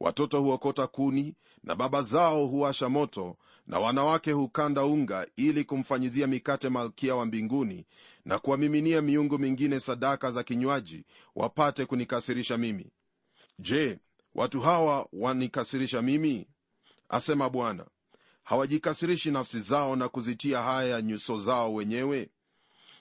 Watoto 0.00 0.40
huokota 0.40 0.86
kuni 0.86 1.34
na 1.64 1.74
baba 1.74 2.02
zao 2.02 2.46
huwasha 2.46 2.88
moto 2.88 3.36
na 3.66 3.78
wanawake 3.78 4.32
hukanda 4.32 4.84
unga 4.84 5.26
ili 5.36 5.64
kumfanyizia 5.64 6.26
mikate 6.26 6.68
malkia 6.68 7.14
wa 7.14 7.26
mbinguni 7.26 7.86
na 8.24 8.38
kuwamiminia 8.38 9.02
miungu 9.02 9.38
mingine 9.38 9.80
sadaka 9.80 10.30
za 10.30 10.42
kinywaji 10.42 11.04
wapate 11.34 11.84
kunikasirisha 11.86 12.58
mimi. 12.58 12.90
Je 13.58 13.98
watu 14.34 14.60
hawa 14.60 15.08
wanikasirisha 15.12 16.02
mimi? 16.02 16.46
Asema 17.08 17.50
bwana 17.50 17.86
hawajikasirishi 18.44 19.30
nafsi 19.30 19.60
zao 19.60 19.96
na 19.96 20.08
kuzitia 20.08 20.62
haya 20.62 21.02
nyuso 21.02 21.38
zao 21.40 21.74
wenyewe? 21.74 22.30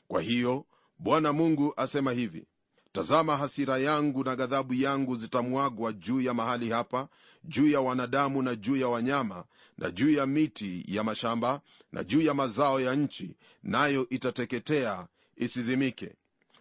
Kwa 0.08 0.22
hiyo 0.22 0.66
bwana 1.00 1.34
mungu 1.34 1.74
asema 1.78 2.12
hivi 2.12 2.46
tazama 2.92 3.38
hasira 3.38 3.78
yangu 3.78 4.24
na 4.24 4.36
ghadhabu 4.36 4.74
yangu 4.74 5.16
zitamwagwa 5.16 5.94
juu 5.94 6.22
ya 6.22 6.34
mahali 6.34 6.70
hapa 6.70 7.08
juu 7.44 7.68
ya 7.68 7.82
wanadamu 7.82 8.42
na 8.42 8.56
juu 8.56 8.76
ya 8.76 8.88
wanyama 8.88 9.44
na 9.78 9.92
juu 9.92 10.10
ya 10.12 10.26
miti 10.26 10.86
ya 10.88 11.04
mashamba 11.04 11.62
na 11.92 12.04
juu 12.04 12.22
ya 12.22 12.34
mazao 12.34 12.82
ya 12.82 12.96
nchi 12.96 13.36
nayo 13.64 14.10
itateketea 14.10 15.08
isizimike. 15.36 16.16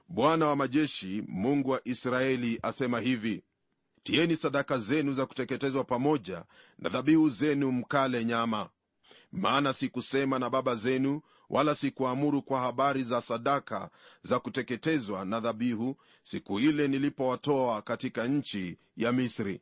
Bwana 0.08 0.46
wa 0.46 0.56
majeshi 0.56 1.22
mungu 1.28 1.70
wa 1.70 1.80
israeli 1.84 2.58
asema 2.62 3.00
hivi 3.00 3.42
tieni 4.02 4.36
sadaka 4.36 4.78
zenu 4.78 5.12
za 5.12 5.26
kuteketezwa 5.26 5.84
pamoja 5.84 6.44
na 6.78 6.88
dhabihu 6.88 7.28
zenu 7.28 7.72
mkale 7.72 8.24
nyama. 8.24 8.68
Maana 9.32 9.72
sikusema 9.72 10.38
na 10.38 10.50
baba 10.50 10.74
zenu 10.74 11.20
wala 11.50 11.74
sikuamuru 11.74 12.42
kwa 12.42 12.60
habari 12.60 13.02
za 13.04 13.20
sadaka 13.20 13.90
za 14.22 14.38
kuteketezwa 14.40 15.24
na 15.24 15.40
dhabihu 15.40 15.96
siku 16.22 16.60
ile 16.60 16.88
nilipowatoa 16.88 17.82
katika 17.82 18.26
nchi 18.26 18.78
ya 18.96 19.12
misri. 19.12 19.60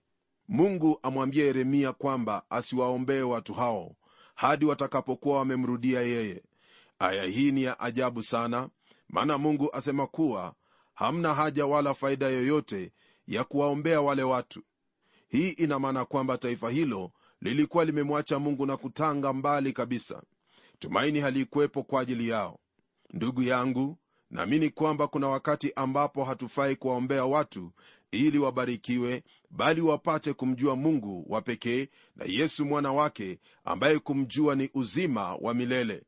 Mungu 0.49 0.99
amwambia 1.03 1.45
yeremia 1.45 1.93
kwamba 1.93 2.43
asiwaombee 2.51 3.21
watu 3.23 3.55
hao 3.55 3.97
hadi 4.35 4.65
watakapokuwa 4.65 5.39
wamemrudia 5.39 6.01
yeye. 6.01 6.43
Aya 6.99 7.25
hii 7.25 7.53
ni 7.53 7.63
ya 7.63 7.81
ajabu 7.81 8.23
sana 8.23 8.69
maana 9.09 9.39
mungu 9.39 9.73
asema 9.73 10.07
kuwa 10.07 10.55
hamna 10.95 11.35
haja 11.35 11.67
wala 11.67 11.95
faida 11.95 12.27
yoyote 12.29 12.93
ya 13.29 13.45
kuwaombea 13.45 14.01
wale 14.01 14.23
watu. 14.23 14.63
Hii 15.29 15.49
ina 15.49 15.79
maana 15.79 16.05
kwamba 16.05 16.39
taifa 16.39 16.71
hilo 16.71 17.11
lilikuwa 17.41 17.85
limemwacha 17.85 18.39
mungu 18.39 18.67
na 18.67 18.77
kutanga 18.77 19.33
mbali 19.33 19.73
kabisa. 19.73 20.23
Tumaini 20.79 21.21
halikuwepo 21.21 21.83
kwa 21.83 22.01
ajili 22.01 22.29
yao. 22.29 22.59
Ndugu 23.13 23.43
yangu 23.43 23.99
naamini 24.31 24.71
kwamba 24.71 25.07
kuna 25.09 25.29
wakati 25.29 25.73
ambapo 25.77 26.25
hatufai 26.25 26.77
kuwaombea 26.77 27.25
watu 27.25 27.73
ili 28.11 28.39
wabarikiwe 28.39 29.23
bali 29.51 29.81
wapate 29.81 30.33
kumjua 30.33 30.77
mungu 30.77 31.25
wa 31.29 31.43
pekee 31.43 31.89
na 32.17 32.25
yesu 32.29 32.65
mwana 32.67 32.93
wake 32.93 33.39
ambaye 33.65 33.99
kumjua 33.99 34.55
ni 34.55 34.71
uzima 34.75 35.35
wa 35.35 35.55
milele. 35.55 36.03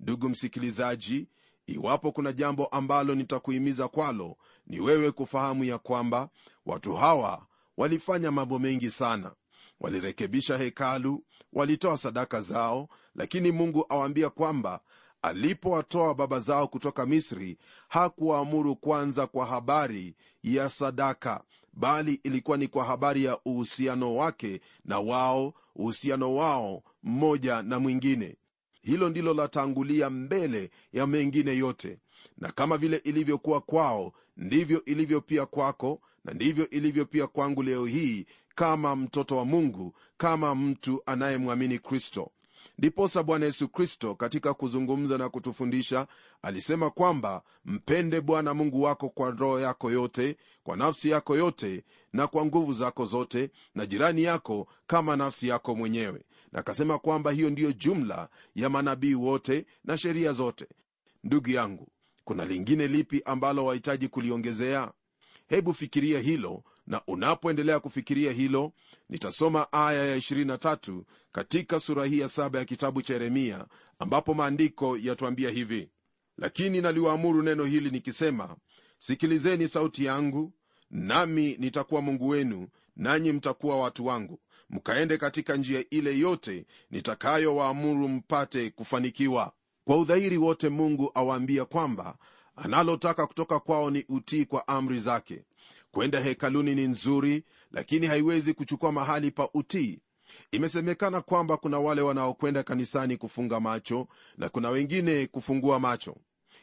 Ndugu 0.00 0.28
msikilizaji 0.28 1.28
iwapo 1.66 2.12
kuna 2.12 2.32
jambo 2.32 2.66
ambalo 2.66 3.14
nitakuhimiza 3.14 3.88
kwalo 3.88 4.36
ni 4.66 4.80
wewe 4.80 5.10
kufahamu 5.12 5.64
ya 5.64 5.78
kwamba 5.78 6.28
watu 6.66 6.94
hawa 6.94 7.46
walifanya 7.76 8.30
mambo 8.30 8.58
mengi 8.58 8.90
sana. 8.90 9.32
Walirekebisha 9.80 10.58
hekalu 10.58 11.24
walitoa 11.52 11.96
sadaka 11.96 12.40
zao 12.40 12.88
lakini 13.14 13.52
mungu 13.52 13.86
awaambia 13.88 14.30
kwamba 14.30 14.80
alipowatoa 15.22 16.14
baba 16.14 16.40
zao 16.40 16.68
kutoka 16.68 17.06
misri 17.06 17.58
hakuwaamuru 17.88 18.76
kwanza 18.76 19.26
kwa 19.26 19.46
habari 19.46 20.14
ya 20.42 20.68
sadaka 20.68 21.44
bali 21.72 22.20
ilikuwa 22.24 22.56
ni 22.56 22.68
kwa 22.68 22.84
habari 22.84 23.24
ya 23.24 23.38
uhusiano 23.44 24.16
wake 24.16 24.60
na 24.84 25.00
wao 25.00 25.54
uhusiano 25.76 26.34
wao 26.34 26.82
mmoja 27.02 27.62
na 27.62 27.80
mwingine. 27.80 28.36
Hilo 28.82 29.08
ndilo 29.08 29.34
latangulia 29.34 30.10
mbele 30.10 30.70
ya 30.92 31.06
mengine 31.06 31.56
yote 31.56 31.98
na 32.38 32.52
kama 32.52 32.78
vile 32.78 32.96
ilivyokuwa 32.96 33.60
kwao 33.60 34.12
ndivyo 34.36 34.84
ilivyo 34.84 35.20
pia 35.20 35.46
kwako 35.46 36.00
na 36.24 36.32
ndivyo 36.32 36.70
ilivyo 36.70 37.04
pia 37.06 37.26
kwangu 37.26 37.62
leo 37.62 37.86
hii 37.86 38.26
kama 38.54 38.96
mtoto 38.96 39.36
wa 39.36 39.44
mungu 39.44 39.94
kama 40.16 40.54
mtu 40.54 41.02
anayemwamini 41.06 41.78
kristo. 41.78 42.30
Ndiposa 42.78 43.22
bwana 43.22 43.46
yesu 43.46 43.68
kristo 43.68 44.14
katika 44.14 44.54
kuzungumza 44.54 45.18
na 45.18 45.28
kutufundisha 45.28 46.06
alisema 46.42 46.90
kwamba 46.90 47.42
mpende 47.64 48.20
bwana 48.20 48.54
mungu 48.54 48.82
wako 48.82 49.08
kwa 49.08 49.30
roho 49.30 49.60
yako 49.60 49.90
yote 49.90 50.36
kwa 50.64 50.76
nafsi 50.76 51.10
yako 51.10 51.36
yote 51.36 51.84
na 52.12 52.26
kwa 52.26 52.44
nguvu 52.46 52.72
zako 52.72 53.04
zote 53.04 53.50
na 53.74 53.86
jirani 53.86 54.22
yako 54.22 54.68
kama 54.86 55.16
nafsi 55.16 55.48
yako 55.48 55.74
mwenyewe. 55.74 56.24
Na 56.52 56.58
akasema 56.58 56.98
kwamba 56.98 57.30
hiyo 57.30 57.50
ndiyo 57.50 57.72
jumla 57.72 58.28
ya 58.54 58.68
manabii 58.68 59.14
wote 59.14 59.66
na 59.84 59.98
sheria 59.98 60.32
zote. 60.32 60.66
Ndugu 61.24 61.50
yangu 61.50 61.88
kuna 62.26 62.44
lingine 62.44 62.86
lipi 62.88 63.22
ambalo 63.24 63.64
wahitaji 63.64 64.08
kuliongezea? 64.08 64.92
Hebu 65.48 65.74
fikiria 65.74 66.20
hilo 66.20 66.62
na 66.86 67.00
unapoendelea 67.06 67.80
kufikiria 67.80 68.32
hilo 68.32 68.72
nitasoma 69.08 69.72
aya 69.72 70.06
ya 70.06 70.16
23 70.16 71.02
katika 71.32 71.80
sura 71.80 72.04
hii 72.04 72.18
ya 72.18 72.28
saba 72.28 72.58
ya 72.58 72.64
kitabu 72.64 73.02
cha 73.02 73.12
yeremia 73.12 73.66
ambapo 73.98 74.34
maandiko 74.34 74.96
yatuambia 74.96 75.50
hivi 75.50 75.88
lakini 76.38 76.80
naliwaamuru 76.80 77.42
neno 77.42 77.64
hili 77.64 77.90
nikisema 77.90 78.56
sikilizeni 78.98 79.68
sauti 79.68 80.04
yangu 80.04 80.52
nami 80.90 81.56
nitakuwa 81.58 82.02
mungu 82.02 82.28
wenu 82.28 82.68
nanyi 82.96 83.32
mtakuwa 83.32 83.80
watu 83.80 84.06
wangu. 84.06 84.40
Mkaende 84.70 85.18
katika 85.18 85.56
njia 85.56 85.84
ile 85.90 86.18
yote 86.18 86.66
nitakayowaamuru 86.90 88.08
mpate 88.08 88.70
kufanikiwa 88.70 89.52
kwa 89.86 89.96
udhahiri 89.96 90.36
wote 90.36 90.68
mungu 90.68 91.10
awaambia 91.14 91.64
kwamba 91.64 92.16
analotaka 92.56 93.26
kutoka 93.26 93.60
kwao 93.60 93.90
ni 93.90 94.04
utii 94.08 94.44
kwa 94.44 94.68
amri 94.68 95.00
zake. 95.00 95.44
Kwenda 95.90 96.20
hekaluni 96.20 96.74
ni 96.74 96.86
nzuri 96.86 97.44
lakini 97.72 98.06
haiwezi 98.06 98.54
kuchukua 98.54 98.92
mahali 98.92 99.30
pa 99.30 99.48
utii. 99.54 100.00
Imesemekana 100.50 101.20
kwamba 101.20 101.56
kuna 101.56 101.78
wale 101.78 102.02
wanaokwenda 102.02 102.62
kanisani 102.62 103.16
kufunga 103.16 103.60
macho 103.60 104.08
na 104.36 104.48
kuna 104.48 104.70
wengine 104.70 105.26
kufungua 105.26 105.80
macho. 105.80 106.16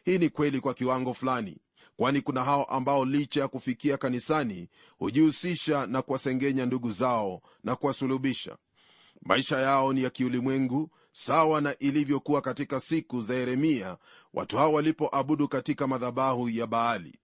Hii 0.06 0.18
ni 0.18 0.30
kweli 0.30 0.60
kwa 0.60 0.74
kiwango 0.74 1.14
fulani 1.14 1.58
kwani 1.98 2.22
kuna 2.22 2.44
hao 2.44 2.64
ambao 2.64 3.06
licha 3.06 3.42
ya 3.42 3.48
kufikia 3.48 3.98
kanisani 3.98 4.70
hujihusisha 4.98 5.88
na 5.88 6.02
kuwasengenya 6.02 6.66
ndugu 6.66 6.92
zao 6.92 7.42
na 7.64 7.76
kuwasulubisha. 7.76 8.58
Maisha 9.22 9.60
yao 9.60 9.94
ni 9.94 10.04
ya 10.04 10.10
kiulimwengu 10.10 10.90
sawa 11.16 11.62
na 11.62 11.78
ilivyokuwa 11.80 12.42
katika 12.42 12.80
siku 12.80 13.22
za 13.22 13.36
yeremia 13.36 13.98
watu 14.34 14.58
hao 14.58 14.74
walipoabudu 14.74 15.48
katika 15.48 15.88
madhabahu 15.88 16.50
ya 16.50 16.68
baali. 16.68 17.20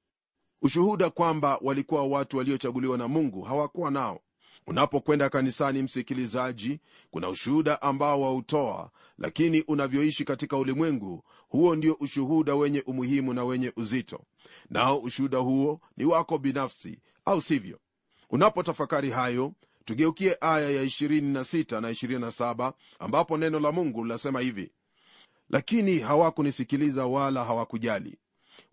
Ushuhuda 0.62 1.10
kwamba 1.10 1.60
walikuwa 1.62 2.08
watu 2.08 2.38
waliochaguliwa 2.38 2.98
na 2.98 3.08
mungu 3.08 3.41
hawakuwa 3.41 3.91
nao. 3.91 4.22
Unapokwenda 4.67 5.29
kanisani 5.29 5.84
msikilizaji 5.84 6.79
kuna 7.12 7.29
ushuhuda 7.29 7.81
ambao 7.81 8.22
wautoa 8.22 8.91
lakini 9.17 9.62
unavyoishi 9.67 10.25
katika 10.25 10.58
ulimwengu 10.58 11.24
huo 11.50 11.75
ndio 11.75 11.93
ushuhuda 12.00 12.55
wenye 12.55 12.81
umuhimu 12.81 13.34
na 13.34 13.43
wenye 13.46 13.74
uzito. 13.75 14.22
Nao 14.69 14.98
ushuhuda 15.00 15.38
huo 15.38 15.81
ni 15.98 16.05
wako 16.05 16.38
binafsi 16.38 17.00
au 17.25 17.41
sivyo? 17.41 17.79
Unapotafakari 18.29 19.10
hayo 19.10 19.53
tugeukie 19.93 20.38
aya 20.41 20.69
ya 20.69 20.84
26 20.86 21.81
na 21.81 21.91
27 21.91 22.74
ambapo 23.00 23.38
neno 23.38 23.60
la 23.60 23.72
mungu 23.72 24.03
linasema 24.03 24.39
hivi. 24.39 24.72
Lakini 25.50 26.00
hawakunisikiliza 26.00 27.05
wala 27.05 27.43
hawakujali. 27.46 28.17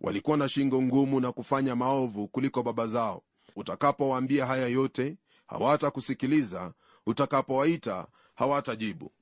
Walikuwa 0.01 0.37
na 0.37 0.49
shingo 0.49 0.83
ngumu 0.83 1.21
na 1.21 1.33
kufanya 1.33 1.77
maovu 1.77 2.29
kuliko 2.29 2.63
baba 2.63 2.87
zao. 2.87 3.23
Utakapowaambia 3.57 4.47
haya 4.47 4.67
yote 4.69 5.17
hawatakusikiliza. 5.47 6.73
Utakapowaita 7.07 8.07
hawatajibu. 8.35 9.13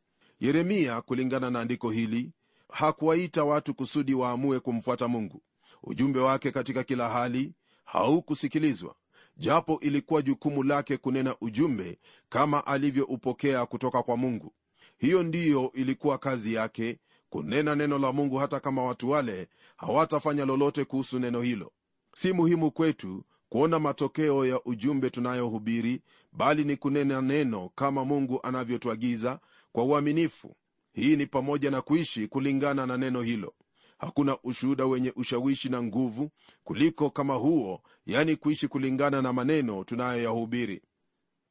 Yeremia 0.41 1.01
kulingana 1.03 1.51
na 1.51 1.61
andiko 1.61 1.91
hili 1.91 2.33
hakuwaita 2.73 3.45
watu 3.45 3.75
kusudi 3.75 4.15
waamue 4.15 4.61
kumfuata 4.61 5.09
mungu. 5.09 5.43
Ujumbe 5.83 6.21
wake 6.21 6.51
katika 6.51 6.85
kila 6.85 7.09
hali 7.09 7.53
haukusikilizwa 7.85 8.95
japo 9.37 9.79
ilikuwa 9.81 10.23
jukumu 10.23 10.63
lake 10.63 10.97
kunena 10.97 11.37
ujumbe 11.41 11.99
kama 12.29 12.67
alivyoupokea 12.67 13.67
kutoka 13.67 14.03
kwa 14.03 14.17
mungu. 14.17 14.53
Hiyo 14.99 15.23
ndiyo 15.23 15.71
ilikuwa 15.75 16.19
kazi 16.19 16.55
yake 16.55 16.99
kunena 17.31 17.75
neno 17.75 17.99
la 17.99 18.13
mungu 18.13 18.37
hata 18.37 18.61
kama 18.61 18.85
watu 18.85 19.11
wale 19.11 19.49
hawatafanya 19.77 20.45
lolote 20.45 20.85
kuhusu 20.85 21.19
neno 21.19 21.43
hilo. 21.43 21.73
Si 22.17 22.33
muhimu 22.33 22.71
kwetu 22.71 23.25
kuona 23.49 23.79
matokeo 23.79 24.47
ya 24.47 24.61
ujumbe 24.65 25.11
tunayohubiri 25.11 26.03
bali 26.33 26.65
ni 26.65 26.77
kunena 26.77 27.23
neno 27.23 27.71
kama 27.75 28.05
mungu 28.05 28.41
anavyotuagiza 28.43 29.41
kwa 29.73 29.85
uaminifu. 29.85 30.57
Hii 30.93 31.17
ni 31.17 31.27
pamoja 31.27 31.71
na 31.71 31.83
kuishi 31.83 32.29
kulingana 32.29 32.87
na 32.87 32.97
neno 32.97 33.23
hilo 33.23 33.55
hakuna 33.99 34.39
ushuhuda 34.43 34.87
wenye 34.87 35.13
ushawishi 35.17 35.69
na 35.69 35.83
nguvu 35.83 36.31
kuliko 36.65 37.11
kama 37.11 37.35
huo 37.35 37.83
yani 38.07 38.37
kuishi 38.37 38.69
kulingana 38.69 39.23
na 39.23 39.33
maneno 39.33 39.85
tunayoyahubiri. 39.85 40.83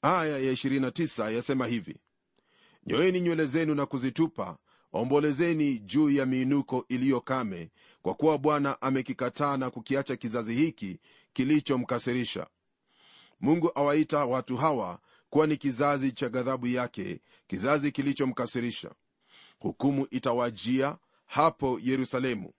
Aya 0.01 0.37
ya 0.37 0.51
29 0.53 1.31
yasema 1.33 1.67
hivi 1.67 1.97
nyoeni 2.85 3.21
nywele 3.21 3.45
zenu 3.45 3.75
na 3.75 3.85
kuzitupa 3.85 4.57
ombolezeni 4.93 5.79
juu 5.79 6.09
ya 6.09 6.25
miinuko 6.25 6.85
iliyo 6.89 7.21
kame 7.21 7.71
kwa 8.01 8.13
kuwa 8.13 8.37
bwana 8.37 8.81
amekikataa 8.81 9.57
na 9.57 9.69
kukiacha 9.69 10.15
kizazi 10.15 10.53
hiki 10.53 10.99
kilichomkasirisha. 11.33 12.47
Mungu 13.39 13.71
awaita 13.75 14.25
watu 14.25 14.57
hawa 14.57 14.99
kuwa 15.29 15.47
ni 15.47 15.57
kizazi 15.57 16.11
cha 16.11 16.29
ghadhabu 16.29 16.67
yake 16.67 17.21
kizazi 17.47 17.91
kilichomkasirisha. 17.91 18.91
Hukumu 19.59 20.07
itawajia 20.11 20.97
hapo 21.33 21.79
yerusalemu. 21.83 22.51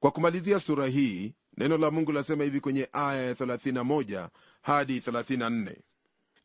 Kwa 0.00 0.10
kumalizia 0.10 0.60
sura 0.60 0.86
hii 0.86 1.34
neno 1.56 1.78
la 1.78 1.90
mungu 1.90 2.12
lasema 2.12 2.44
hivi 2.44 2.60
kwenye 2.60 2.88
aya 2.92 3.22
ya 3.22 3.34
31 3.34 4.28
hadi 4.62 4.98
34 4.98 5.76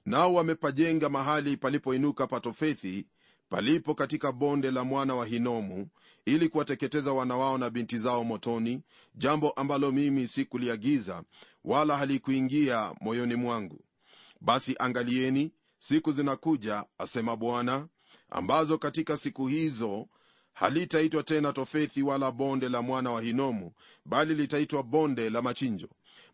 nao 0.06 0.34
wamepajenga 0.34 1.10
mahali 1.10 1.58
palipoinuka 1.58 2.28
patofethi 2.28 3.08
palipo 3.50 3.96
katika 3.96 4.32
bonde 4.32 4.72
la 4.72 4.84
mwana 4.84 5.16
wa 5.16 5.26
hinomu 5.26 5.88
ili 6.26 6.50
kuwateketeza 6.50 7.14
wana 7.14 7.38
wao 7.38 7.58
na 7.58 7.70
binti 7.70 7.98
zao 7.98 8.24
motoni 8.24 8.82
jambo 9.16 9.50
ambalo 9.50 9.92
mimi 9.92 10.28
sikuliagiza 10.28 11.24
wala 11.64 11.98
halikuingia 11.98 12.94
moyoni 13.02 13.36
mwangu. 13.36 13.80
Basi 14.42 14.76
angalieni 14.80 15.52
siku 15.80 16.12
zinakuja 16.12 16.84
asema 16.98 17.36
bwana 17.36 17.88
ambazo 18.30 18.78
katika 18.78 19.18
siku 19.18 19.48
hizo 19.48 20.08
halitaitwa 20.60 21.24
tena 21.24 21.54
tofethi 21.54 22.04
wala 22.04 22.32
bonde 22.32 22.70
la 22.70 22.82
mwana 22.82 23.12
wa 23.12 23.22
hinomu 23.22 23.72
bali 24.06 24.36
litaitwa 24.36 24.84
bonde 24.84 25.30
la 25.30 25.42
machinjo. 25.42 25.88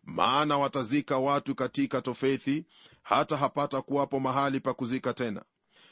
Maana 0.04 0.58
watazika 0.58 1.18
watu 1.18 1.54
katika 1.54 2.02
tofethi 2.02 2.64
hata 3.02 3.36
hapata 3.36 3.82
kuwapo 3.82 4.20
mahali 4.20 4.60
pa 4.60 4.74
kuzika 4.74 5.14
tena. 5.14 5.42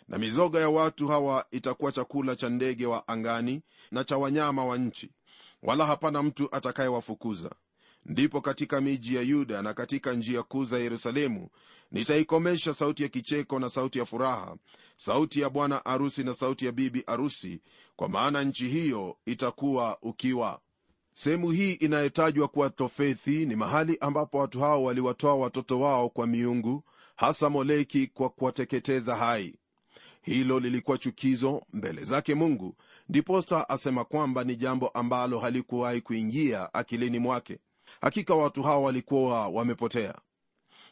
Na 0.09 0.19
mizoga 0.19 0.61
ya 0.61 0.69
watu 0.69 1.09
hawa 1.09 1.47
itakuwa 1.51 1.93
chakula 1.93 2.37
cha 2.37 2.49
ndege 2.49 2.87
wa 2.87 3.09
angani 3.09 3.63
na 3.91 4.05
cha 4.05 4.19
wanyama 4.19 4.65
wa 4.65 4.79
nchi 4.79 5.11
wala 5.63 5.87
hapana 5.87 6.23
mtu 6.23 6.49
atakayewafukuza 6.57 7.51
ndipo 8.07 8.41
katika 8.41 8.81
miji 8.81 9.15
ya 9.15 9.23
yuda 9.23 9.63
na 9.63 9.75
katika 9.75 10.13
njia 10.13 10.43
kuu 10.43 10.65
za 10.65 10.79
yerusalemu 10.79 11.49
nitaikomesha 11.91 12.75
sauti 12.75 13.03
ya 13.03 13.09
kicheko 13.09 13.59
na 13.59 13.71
sauti 13.71 13.99
ya 13.99 14.05
furaha 14.07 14.57
sauti 14.97 15.41
ya 15.41 15.51
bwana 15.51 15.85
arusi 15.85 16.25
na 16.25 16.35
sauti 16.35 16.67
ya 16.67 16.73
bibi 16.73 17.05
arusi 17.07 17.61
kwa 17.97 18.09
maana 18.09 18.43
nchi 18.45 18.69
hiyo 18.69 19.17
itakuwa 19.27 19.99
ukiwa. 20.03 20.61
Sehemu 21.15 21.51
hii 21.51 21.73
inayotajwa 21.73 22.49
kuwa 22.49 22.71
tofethi 22.71 23.47
ni 23.47 23.57
mahali 23.57 23.99
ambapo 24.01 24.39
watu 24.39 24.61
hao 24.61 24.85
waliwatoa 24.85 25.35
watoto 25.35 25.81
wao 25.81 26.09
kwa 26.09 26.27
miungu 26.27 26.85
hasa 27.17 27.51
moleki 27.51 28.07
kwa 28.07 28.29
kuwateketeza 28.31 29.17
hai. 29.17 29.55
Hilo 30.23 30.61
lilikuwa 30.61 30.99
chukizo 30.99 31.63
mbele 31.73 32.05
zake 32.05 32.35
mungu. 32.35 32.77
Ndiposa 33.09 33.69
asema 33.69 34.05
kwamba 34.05 34.45
ni 34.45 34.57
jambo 34.57 34.89
ambalo 34.89 35.39
halikuwahi 35.39 36.01
kuingia 36.01 36.75
akilini 36.75 37.19
mwake 37.19 37.59
hakika 38.01 38.35
watu 38.35 38.63
hawa 38.63 38.79
walikuwa 38.81 39.49
wamepotea. 39.49 40.15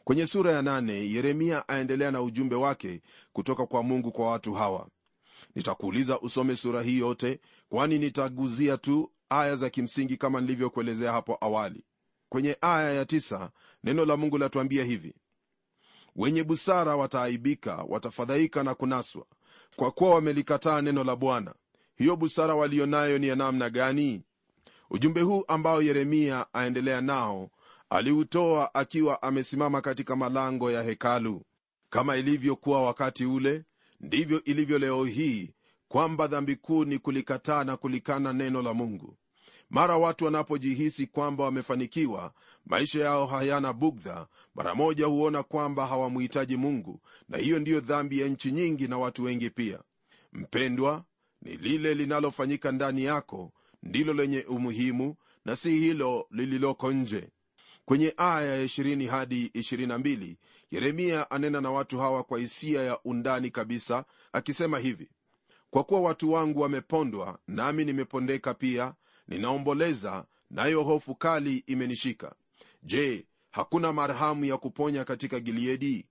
Kwenye 0.04 0.26
sura 0.26 0.52
ya 0.52 0.62
nane 0.62 1.10
yeremia 1.10 1.68
aendelea 1.68 2.10
na 2.10 2.22
ujumbe 2.22 2.56
wake 2.56 3.00
kutoka 3.32 3.66
kwa 3.66 3.82
mungu 3.82 4.12
kwa 4.12 4.30
watu 4.30 4.54
hawa. 4.54 4.88
Nitakuuliza 5.54 6.20
usome 6.20 6.56
sura 6.56 6.82
hii 6.82 6.98
yote 6.98 7.40
kwani 7.68 7.98
nitaguzia 7.98 8.76
tu 8.76 9.10
aya 9.28 9.56
za 9.56 9.70
kimsingi 9.70 10.16
kama 10.16 10.40
nilivyokuelezea 10.40 11.12
hapo 11.12 11.38
awali. 11.40 11.84
Kwenye 12.28 12.56
aya 12.60 12.92
ya 12.92 13.04
tisa, 13.04 13.50
neno 13.84 14.04
la 14.04 14.16
mungu 14.16 14.38
latuambia 14.38 14.84
hivi 14.84 15.14
wenye 16.16 16.44
busara 16.44 16.96
wataaibika 16.96 17.84
watafadhaika 17.88 18.62
na 18.64 18.74
kunaswa 18.74 19.26
kwa 19.76 19.90
kuwa 19.90 20.14
wamelikataa 20.14 20.80
neno 20.82 21.04
la 21.04 21.16
bwana. 21.16 21.54
Hiyo 21.96 22.16
busara 22.16 22.54
walio 22.54 22.86
nayo 22.86 23.18
ni 23.18 23.26
ya 23.28 23.36
namna 23.36 23.70
gani 23.70 24.22
ujumbe 24.90 25.20
huu 25.20 25.44
ambao 25.48 25.82
yeremia 25.82 26.46
aendelea 26.54 27.00
nao 27.00 27.50
aliutoa 27.90 28.74
akiwa 28.74 29.22
amesimama 29.22 29.80
katika 29.80 30.16
malango 30.16 30.70
ya 30.70 30.82
hekalu. 30.82 31.42
Kama 31.90 32.16
ilivyokuwa 32.16 32.82
wakati 32.86 33.24
ule 33.24 33.64
ndivyo 34.00 34.44
ilivyo 34.44 34.78
leo 34.78 35.04
hii 35.04 35.50
kwamba 35.88 36.26
dhambi 36.26 36.56
kuu 36.56 36.84
ni 36.84 36.98
kulikataa 36.98 37.64
na 37.64 37.76
kulikana 37.76 38.32
neno 38.32 38.62
la 38.62 38.74
mungu. 38.74 39.16
Mara 39.70 39.96
watu 39.96 40.24
wanapojihisi 40.24 41.06
kwamba 41.06 41.44
wamefanikiwa 41.44 42.32
maisha 42.66 43.00
yao 43.00 43.26
hayana 43.26 43.72
bugdha. 43.72 44.26
Mara 44.54 44.74
moja 44.74 45.06
huona 45.06 45.42
kwamba 45.42 45.86
hawamhitaji 45.86 46.56
mungu 46.56 47.00
na 47.28 47.38
hiyo 47.38 47.58
ndiyo 47.58 47.80
dhambi 47.80 48.20
ya 48.20 48.28
nchi 48.28 48.52
nyingi 48.52 48.88
na 48.88 48.98
watu 48.98 49.22
wengi 49.24 49.50
pia. 49.50 49.78
Mpendwa 50.32 51.04
ni 51.42 51.56
lile 51.56 51.94
linalofanyika 51.94 52.72
ndani 52.72 53.04
yako 53.04 53.52
ndilo 53.82 54.12
lenye 54.12 54.40
umuhimu 54.42 55.16
na 55.44 55.56
si 55.56 55.70
hilo 55.70 56.26
lililoko 56.30 56.92
nje. 56.92 57.28
Kwenye 57.84 58.14
aya 58.16 58.56
ya 58.56 58.64
20 58.64 59.06
hadi 59.08 59.46
22 59.46 60.36
yeremia 60.70 61.30
anena 61.30 61.60
na 61.60 61.70
watu 61.70 61.98
hawa 61.98 62.22
kwa 62.24 62.38
hisia 62.38 62.82
ya 62.82 63.02
undani 63.02 63.50
kabisa 63.50 64.04
akisema 64.32 64.78
hivi 64.78 65.10
kwa 65.70 65.84
kuwa 65.84 66.00
watu 66.00 66.32
wangu 66.32 66.60
wamepondwa 66.60 67.38
nami 67.48 67.84
nimepondeka 67.84 68.54
pia 68.54 68.94
ninaomboleza 69.28 70.24
nayo 70.50 70.82
hofu 70.82 71.14
kali 71.14 71.56
imenishika. 71.66 72.34
Je 72.82 73.26
hakuna 73.50 73.92
marhamu 73.92 74.44
ya 74.44 74.56
kuponya 74.56 75.04
katika 75.04 75.40
giliedi 75.40 76.06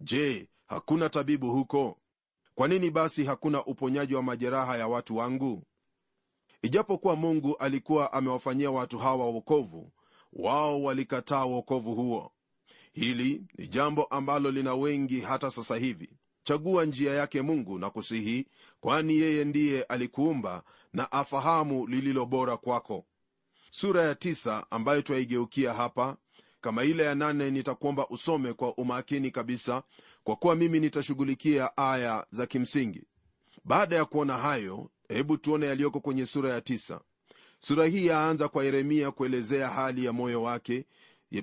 je 0.00 0.48
hakuna 0.66 1.08
tabibu 1.08 1.50
huko? 1.50 1.98
Kwa 2.54 2.68
nini 2.68 2.90
basi 2.90 3.24
hakuna 3.24 3.64
uponyaji 3.64 4.14
wa 4.14 4.22
majeraha 4.22 4.76
ya 4.76 4.88
watu 4.88 5.16
wangu 5.16 5.62
ijapokuwa 6.62 7.16
mungu 7.16 7.56
alikuwa 7.56 8.12
amewafanyia 8.12 8.70
watu 8.70 8.98
hawa 8.98 9.26
wokovu 9.26 9.92
wao 10.32 10.82
walikataa 10.82 11.44
wokovu 11.44 11.94
huo. 11.94 12.32
Hili 12.92 13.42
ni 13.58 13.66
jambo 13.68 14.04
ambalo 14.04 14.50
lina 14.50 14.74
wengi 14.74 15.20
hata 15.20 15.50
sasa 15.50 15.76
hivi. 15.76 16.10
Chagua 16.42 16.84
njia 16.84 17.14
yake 17.14 17.42
mungu 17.42 17.78
na 17.78 17.90
kusihi 17.90 18.46
kwani 18.80 19.16
yeye 19.16 19.44
ndiye 19.44 19.82
alikuumba 19.82 20.62
na 20.92 21.12
afahamu 21.12 21.86
lililo 21.86 22.26
bora 22.26 22.56
kwako. 22.56 23.04
Sura 23.70 24.02
ya 24.02 24.14
tisa 24.14 24.66
ambayo 24.70 25.02
twaigeukia 25.02 25.74
hapa 25.74 26.16
kama 26.60 26.84
ile 26.84 27.04
ya 27.04 27.14
nane 27.14 27.50
nitakuomba 27.50 28.08
usome 28.08 28.52
kwa 28.52 28.74
umakini 28.74 29.30
kabisa 29.30 29.82
kwa 30.24 30.36
kuwa 30.36 30.56
mimi 30.56 30.80
nitashughulikia 30.80 31.76
aya 31.76 32.26
za 32.30 32.46
kimsingi. 32.46 33.02
Baada 33.64 33.96
ya 33.96 34.04
kuona 34.04 34.38
hayo 34.38 34.90
hebu 35.10 35.36
tuone 35.36 35.66
yaliyoko 35.66 36.00
kwenye 36.00 36.26
sura 36.26 36.50
ya 36.52 36.60
tisa. 36.60 37.00
Sura 37.60 37.86
hii 37.86 38.06
yaanza 38.06 38.48
kwa 38.48 38.64
yeremia 38.64 39.10
kuelezea 39.10 39.68
hali 39.68 40.04
ya 40.04 40.12
moyo 40.12 40.42
wake 40.42 40.84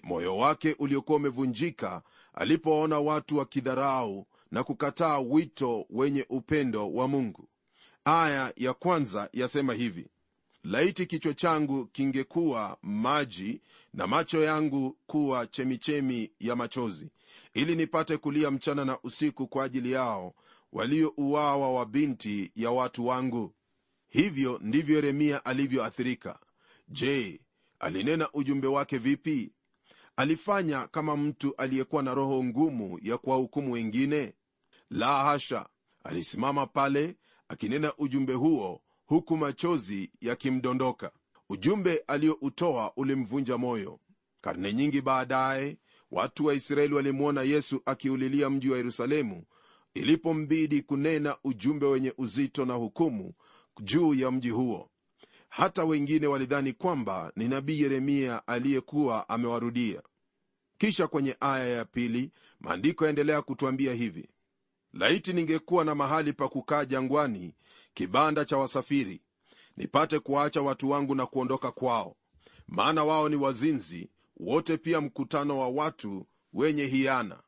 moyo 0.03 0.37
wake 0.37 0.75
uliokuwa 0.79 1.15
umevunjika 1.17 2.01
alipoona 2.33 2.99
watu 2.99 3.37
wakidharau 3.37 4.27
na 4.51 4.63
kukataa 4.63 5.19
wito 5.19 5.85
wenye 5.89 6.25
upendo 6.29 6.93
wa 6.93 7.07
mungu. 7.07 7.47
Aya 8.05 8.53
ya 8.55 8.73
kwanza 8.73 9.29
yasema 9.33 9.73
hivi 9.73 10.07
laiti 10.63 11.05
kichwa 11.05 11.33
changu 11.33 11.85
kingekuwa 11.85 12.77
maji 12.81 13.61
na 13.93 14.07
macho 14.07 14.43
yangu 14.43 14.97
kuwa 15.07 15.47
chemichemi 15.47 16.31
ya 16.39 16.55
machozi 16.55 17.09
ili 17.53 17.75
nipate 17.75 18.17
kulia 18.17 18.51
mchana 18.51 18.85
na 18.85 18.99
usiku 19.03 19.47
kwa 19.47 19.63
ajili 19.63 19.91
yao 19.91 20.33
waliouawa 20.73 21.71
wa 21.73 21.85
binti 21.85 22.51
ya 22.55 22.71
watu 22.71 23.07
wangu 23.07 23.53
hivyo 24.17 24.59
ndivyo 24.63 24.95
yeremia 24.95 25.45
alivyoathirika. 25.45 26.39
Je 26.87 27.41
alinena 27.79 28.29
ujumbe 28.33 28.67
wake 28.67 28.97
vipi? 28.97 29.51
Alifanya 30.15 30.87
kama 30.87 31.17
mtu 31.17 31.55
aliyekuwa 31.55 32.03
na 32.03 32.13
roho 32.13 32.43
ngumu 32.43 32.99
ya 33.01 33.17
kuwahukumu 33.17 33.71
wengine? 33.71 34.33
La 34.89 35.23
hasha! 35.23 35.69
Alisimama 36.03 36.65
pale 36.67 37.15
akinena 37.47 37.93
ujumbe 37.97 38.33
huo 38.33 38.81
huku 39.05 39.37
machozi 39.37 40.11
yakimdondoka. 40.21 41.11
Ujumbe 41.49 41.97
aliyoutoa 42.07 42.93
ulimvunja 42.95 43.57
moyo. 43.57 43.99
Karne 44.41 44.73
nyingi 44.73 45.01
baadaye 45.01 45.77
watu 46.11 46.45
wa 46.45 46.53
israeli 46.53 46.93
walimwona 46.93 47.41
yesu 47.41 47.81
akiulilia 47.85 48.49
mji 48.49 48.69
wa 48.69 48.77
yerusalemu 48.77 49.43
ilipombidi 49.93 50.81
kunena 50.81 51.37
ujumbe 51.43 51.85
wenye 51.85 52.13
uzito 52.17 52.65
na 52.65 52.73
hukumu 52.73 53.33
juu 53.79 54.13
ya 54.13 54.31
mji 54.31 54.49
huo. 54.49 54.89
Hata 55.49 55.85
wengine 55.85 56.27
walidhani 56.27 56.73
kwamba 56.73 57.31
ni 57.35 57.47
nabii 57.47 57.81
yeremia 57.81 58.47
aliyekuwa 58.47 59.29
amewarudia. 59.29 60.01
Kisha 60.77 61.07
kwenye 61.07 61.37
aya 61.39 61.67
ya 61.67 61.85
pili 61.85 62.31
maandiko 62.59 63.03
yaendelea 63.05 63.41
kutwambia 63.41 63.93
hivi. 63.93 64.29
Laiti 64.93 65.33
ningekuwa 65.33 65.85
na 65.85 65.95
mahali 65.95 66.33
pa 66.33 66.47
kukaa 66.47 66.85
jangwani 66.85 67.53
kibanda 67.93 68.45
cha 68.45 68.57
wasafiri 68.57 69.21
nipate 69.77 70.19
kuwaacha 70.19 70.61
watu 70.61 70.89
wangu 70.89 71.15
na 71.15 71.25
kuondoka 71.25 71.71
kwao. 71.71 72.15
Maana 72.67 73.03
wao 73.03 73.29
ni 73.29 73.35
wazinzi 73.35 74.09
wote 74.37 74.77
pia 74.77 75.01
mkutano 75.01 75.57
wa 75.59 75.67
watu 75.69 76.27
wenye 76.53 76.85
hiana 76.85 77.39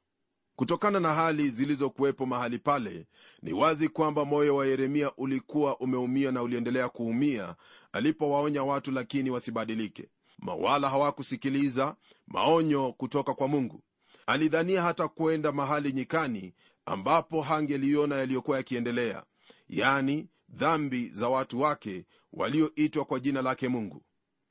kutokana 0.59 0.99
na 0.99 1.13
hali 1.13 1.49
zilizokuwepo 1.49 2.25
mahali 2.25 2.59
pale 2.59 3.05
ni 3.41 3.53
wazi 3.53 3.89
kwamba 3.89 4.25
moyo 4.25 4.55
wa 4.55 4.67
yeremia 4.67 5.11
ulikuwa 5.15 5.77
umeumia 5.79 6.31
na 6.31 6.41
uliendelea 6.43 6.89
kuumia 6.89 7.55
alipowaonya 7.91 8.63
watu 8.63 8.91
lakini 8.91 9.29
wasibadilike. 9.29 10.09
Mawala 10.39 10.89
hawakusikiliza 10.89 11.95
maonyo 12.27 12.93
kutoka 12.93 13.33
kwa 13.33 13.47
mungu. 13.47 13.83
Alidhania 14.27 14.81
hata 14.81 15.07
kwenda 15.07 15.51
mahali 15.51 15.93
nyikani 15.93 16.53
ambapo 16.85 17.41
hangeliona 17.41 18.15
yaliyokuwa 18.15 18.57
yakiendelea 18.57 19.23
yani 19.69 20.27
dhambi 20.49 21.09
za 21.09 21.29
watu 21.29 21.61
wake 21.61 22.05
walioitwa 22.33 23.05
kwa 23.05 23.19
jina 23.19 23.41
lake 23.41 23.67
mungu. 23.67 24.03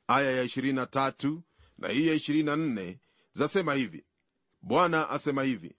Aya 0.07 0.31
ya 0.33 0.45
23 0.45 1.39
na 1.79 1.89
hii 1.89 2.07
ya 2.09 2.15
24 2.15 2.97
zasema 3.33 3.75
hivi. 3.75 4.05
Bwana 4.63 5.11
asema 5.11 5.43
hivi 5.43 5.78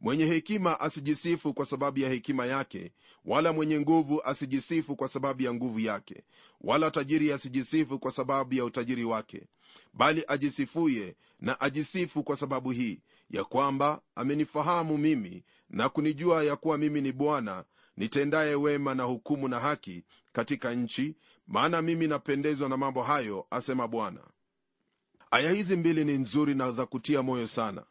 mwenye 0.00 0.24
hekima 0.26 0.80
asijisifu 0.80 1.54
kwa 1.54 1.66
sababu 1.66 1.98
ya 1.98 2.08
hekima 2.10 2.46
yake 2.46 2.92
wala 3.24 3.52
mwenye 3.52 3.80
nguvu 3.80 4.22
asijisifu 4.24 4.96
kwa 4.96 5.08
sababu 5.08 5.42
ya 5.42 5.54
nguvu 5.54 5.80
yake 5.80 6.22
wala 6.60 6.90
tajiri 6.90 7.32
asijisifu 7.32 7.98
kwa 7.98 8.12
sababu 8.12 8.54
ya 8.54 8.64
utajiri 8.64 9.04
wake 9.04 9.42
bali 9.94 10.24
ajisifuye 10.28 11.16
na 11.40 11.60
ajisifu 11.60 12.22
kwa 12.22 12.36
sababu 12.36 12.70
hii 12.70 13.00
ya 13.30 13.44
kwamba 13.44 14.00
amenifahamu 14.14 14.98
mimi 14.98 15.44
na 15.70 15.88
kunijua 15.88 16.44
ya 16.44 16.56
kuwa 16.56 16.78
mimi 16.78 17.00
ni 17.00 17.12
bwana 17.12 17.64
nitendaye 17.96 18.54
wema 18.54 18.94
na 18.94 19.02
hukumu 19.02 19.48
na 19.48 19.60
haki 19.60 20.04
katika 20.32 20.74
nchi 20.74 21.14
maana 21.46 21.82
mimi 21.82 22.06
napendezwa 22.06 22.68
na 22.68 22.76
mambo 22.76 23.02
hayo 23.02 23.46
asema 23.50 23.88
bwana. 23.88 24.20
Aya 25.30 25.52
hizi 25.52 25.76
mbili 25.76 26.04
ni 26.04 26.18
nzuri 26.18 26.54
na 26.54 26.72
za 26.72 26.86
kutia 26.86 27.22
moyo 27.22 27.46
sana 27.46 27.84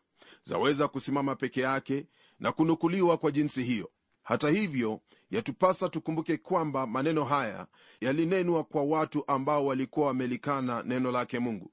zaweza 0.48 0.88
kusimama 0.88 1.36
peke 1.36 1.62
yake 1.62 2.06
na 2.40 2.52
kunukuliwa 2.52 3.18
kwa 3.18 3.32
jinsi 3.32 3.64
hiyo. 3.64 3.92
Hata 4.24 4.50
hivyo 4.50 5.02
yatupasa 5.32 5.90
tukumbuke 5.90 6.38
kwamba 6.38 6.88
maneno 6.88 7.24
haya 7.26 7.68
yalinenwa 8.02 8.64
kwa 8.64 8.84
watu 8.84 9.24
ambao 9.28 9.66
walikuwa 9.66 10.08
wamelikana 10.08 10.84
neno 10.84 11.12
lake 11.12 11.40
mungu. 11.40 11.72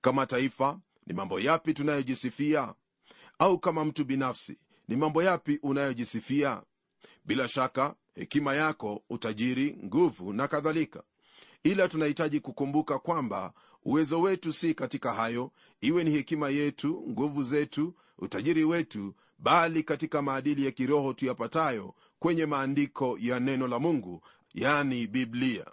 Kama 0.00 0.26
taifa 0.26 0.80
ni 1.06 1.14
mambo 1.14 1.40
yapi 1.40 1.74
tunayojisifia? 1.74 2.74
Au 3.38 3.58
kama 3.58 3.84
mtu 3.84 4.04
binafsi 4.04 4.58
ni 4.88 4.96
mambo 4.96 5.22
yapi 5.22 5.58
unayojisifia? 5.62 6.62
Bila 7.24 7.48
shaka 7.48 7.94
hekima 8.14 8.54
yako 8.54 9.02
utajiri 9.10 9.76
nguvu 9.84 10.32
na 10.32 10.48
kadhalika. 10.48 11.02
Ila 11.62 11.88
tunahitaji 11.88 12.40
kukumbuka 12.40 12.98
kwamba 12.98 13.52
uwezo 13.84 14.20
wetu 14.20 14.52
si 14.52 14.74
katika 14.74 15.12
hayo. 15.12 15.50
Iwe 15.80 16.04
ni 16.04 16.10
hekima 16.10 16.48
yetu 16.48 17.04
nguvu 17.08 17.42
zetu 17.42 17.94
utajiri 18.18 18.64
wetu 18.64 19.14
bali 19.38 19.82
katika 19.82 20.22
maadili 20.22 20.64
ya 20.64 20.70
kiroho 20.70 21.12
tuyapatayo 21.12 21.94
kwenye 22.18 22.46
maandiko 22.46 23.16
ya 23.20 23.40
neno 23.40 23.68
la 23.68 23.78
mungu 23.78 24.22
yani 24.54 25.06
biblia. 25.06 25.64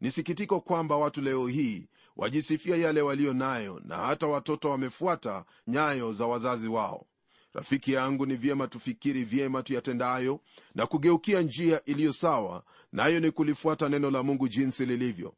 Ni 0.00 0.10
sikitiko 0.10 0.60
kwamba 0.60 0.96
watu 0.96 1.20
leo 1.22 1.46
hii 1.46 1.88
wajisifia 2.16 2.76
yale 2.76 3.00
waliyo 3.02 3.32
nayo 3.34 3.80
na 3.84 3.96
hata 3.96 4.26
watoto 4.26 4.70
wamefuata 4.70 5.44
nyayo 5.66 6.12
za 6.12 6.26
wazazi 6.26 6.68
wao. 6.68 7.06
Rafiki 7.52 7.92
yangu 7.92 8.26
ni 8.26 8.36
vyema 8.36 8.68
tufikiri 8.68 9.24
vyema 9.24 9.62
tuyatendayo 9.62 10.40
na 10.74 10.86
kugeukia 10.86 11.42
njia 11.42 11.84
iliyo 11.84 12.12
sawa 12.12 12.62
nayo 12.92 13.20
ni 13.20 13.30
kulifuata 13.30 13.88
neno 13.88 14.10
la 14.10 14.22
mungu 14.22 14.48
jinsi 14.48 14.86
lilivyo 14.86 15.34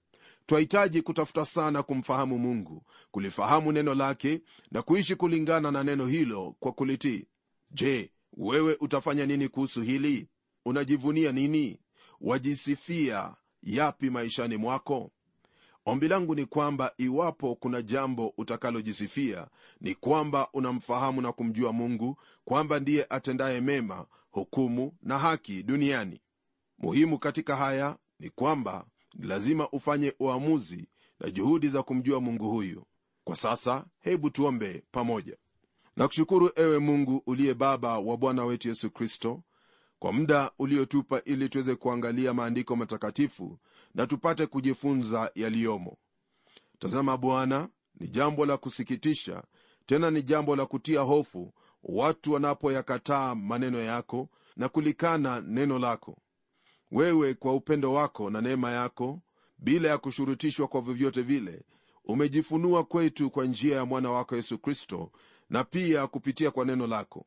twahitaji 0.48 1.02
kutafuta 1.02 1.44
sana 1.44 1.82
kumfahamu 1.82 2.38
mungu 2.38 2.82
kulifahamu 3.10 3.72
neno 3.72 3.94
lake 3.94 4.40
na 4.70 4.82
kuishi 4.82 5.16
kulingana 5.16 5.70
na 5.70 5.84
neno 5.84 6.06
hilo 6.06 6.54
kwa 6.60 6.72
kulitii. 6.72 7.26
Je 7.70 8.12
wewe 8.36 8.76
utafanya 8.80 9.26
nini 9.26 9.48
kuhusu 9.48 9.82
hili? 9.82 10.28
Unajivunia 10.64 11.32
nini? 11.32 11.80
Wajisifia 12.20 13.34
yapi 13.62 14.10
maishani 14.10 14.56
mwako? 14.56 15.10
Ombi 15.86 16.08
langu 16.08 16.34
ni 16.34 16.46
kwamba 16.46 16.92
iwapo 16.96 17.54
kuna 17.54 17.82
jambo 17.82 18.34
utakalojisifia 18.38 19.46
ni 19.80 19.94
kwamba 19.94 20.48
unamfahamu 20.52 21.20
na 21.22 21.32
kumjua 21.32 21.72
mungu 21.72 22.16
kwamba 22.44 22.80
ndiye 22.80 23.06
atendaye 23.10 23.60
mema 23.60 24.06
hukumu 24.30 24.92
na 25.02 25.18
haki 25.18 25.62
duniani. 25.62 26.20
Muhimu 26.78 27.18
katika 27.18 27.56
haya 27.56 27.96
ni 28.20 28.30
kwamba 28.30 28.84
lazima 29.18 29.68
ufanye 29.70 30.14
uamuzi 30.20 30.88
na 31.20 31.30
juhudi 31.30 31.68
za 31.68 31.82
kumjua 31.82 32.20
mungu 32.20 32.50
huyu. 32.50 32.84
Kwa 33.24 33.36
sasa 33.36 33.84
hebu 34.00 34.30
tuombe 34.30 34.82
pamoja. 34.90 35.36
Nakushukuru 35.96 36.50
ewe 36.56 36.78
mungu 36.78 37.22
uliye 37.26 37.54
baba 37.54 37.98
wa 37.98 38.16
bwana 38.16 38.44
wetu 38.44 38.68
yesu 38.68 38.90
kristo 38.90 39.42
kwa 39.98 40.12
muda 40.12 40.50
uliotupa 40.58 41.22
ili 41.24 41.48
tuweze 41.48 41.74
kuangalia 41.74 42.34
maandiko 42.34 42.76
matakatifu 42.76 43.58
na 43.94 44.06
tupate 44.06 44.46
kujifunza 44.46 45.30
yaliyomo. 45.34 45.96
Tazama 46.78 47.16
bwana 47.16 47.68
ni 48.00 48.08
jambo 48.08 48.46
la 48.46 48.56
kusikitisha 48.56 49.42
tena 49.86 50.10
ni 50.10 50.22
jambo 50.22 50.56
la 50.56 50.66
kutia 50.66 51.00
hofu 51.00 51.54
watu 51.82 52.32
wanapoyakataa 52.32 53.34
maneno 53.34 53.78
yako 53.78 54.28
na 54.56 54.68
kulikana 54.68 55.40
neno 55.40 55.78
lako 55.78 56.18
wewe 56.92 57.34
kwa 57.34 57.54
upendo 57.54 57.92
wako 57.92 58.30
na 58.30 58.40
neema 58.40 58.70
yako 58.70 59.20
bila 59.58 59.88
ya 59.88 59.98
kushurutishwa 59.98 60.68
kwa 60.68 60.80
vyovyote 60.80 61.22
vile 61.22 61.62
umejifunua 62.04 62.84
kwetu 62.84 63.30
kwa 63.30 63.44
njia 63.44 63.76
ya 63.76 63.84
mwana 63.84 64.10
wako 64.10 64.36
yesu 64.36 64.58
kristo 64.58 65.12
na 65.50 65.64
pia 65.64 66.06
kupitia 66.06 66.50
kwa 66.50 66.64
neno 66.64 66.86
lako. 66.86 67.26